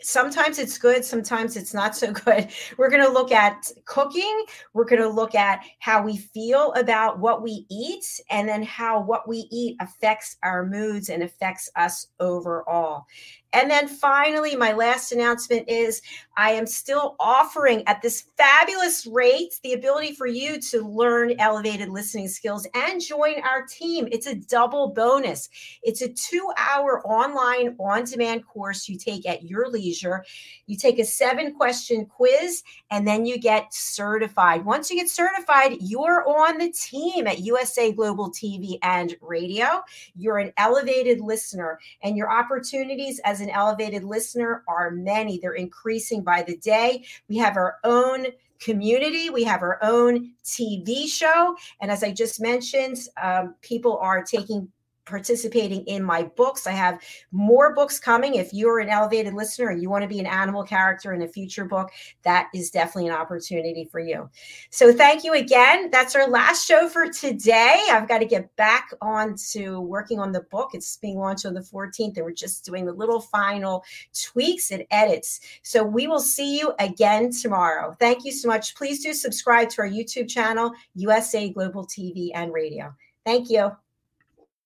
[0.04, 2.50] sometimes it's good, sometimes it's not so good.
[2.78, 4.46] We're going to look at cooking.
[4.74, 9.02] We're going to look at how we feel about what we eat and then how
[9.02, 13.06] what we eat affects our moods and affects us overall.
[13.54, 16.02] And then finally, my last announcement is
[16.36, 21.90] I am still offering at this fabulous rate the ability for you to learn elevated
[21.90, 24.08] listening skills and join our team.
[24.12, 25.50] It's a double bonus.
[25.84, 30.26] It's a two hour online on demand course you take at your leisure.
[30.66, 34.66] You take a seven question quiz and then you get certified.
[34.66, 39.84] Once you get certified, you're on the team at USA Global TV and Radio.
[40.16, 45.38] You're an elevated listener, and your opportunities as an elevated listener are many.
[45.38, 47.06] They're increasing by the day.
[47.30, 48.28] We have our own
[48.60, 49.30] community.
[49.30, 51.56] We have our own TV show.
[51.82, 54.72] And as I just mentioned, um, people are taking
[55.06, 56.68] participating in my books.
[56.68, 57.02] I have
[57.32, 58.36] more books coming.
[58.36, 61.28] If you're an elevated listener and you want to be an animal character in a
[61.28, 61.92] future book,
[62.24, 64.30] that is definitely an opportunity for you.
[64.70, 65.90] So thank you again.
[65.92, 67.84] That's our last show for today.
[67.92, 70.72] I've got to get back on to working on the book.
[70.74, 73.84] It's being launched on the 14th, and we're just doing the little final
[74.14, 75.42] tweaks and edits.
[75.64, 77.96] So we will see you again tomorrow.
[78.00, 78.76] Thank you so much.
[78.76, 82.94] Please do subscribe to our YouTube channel, USA Global TV and Radio.
[83.26, 83.72] Thank you.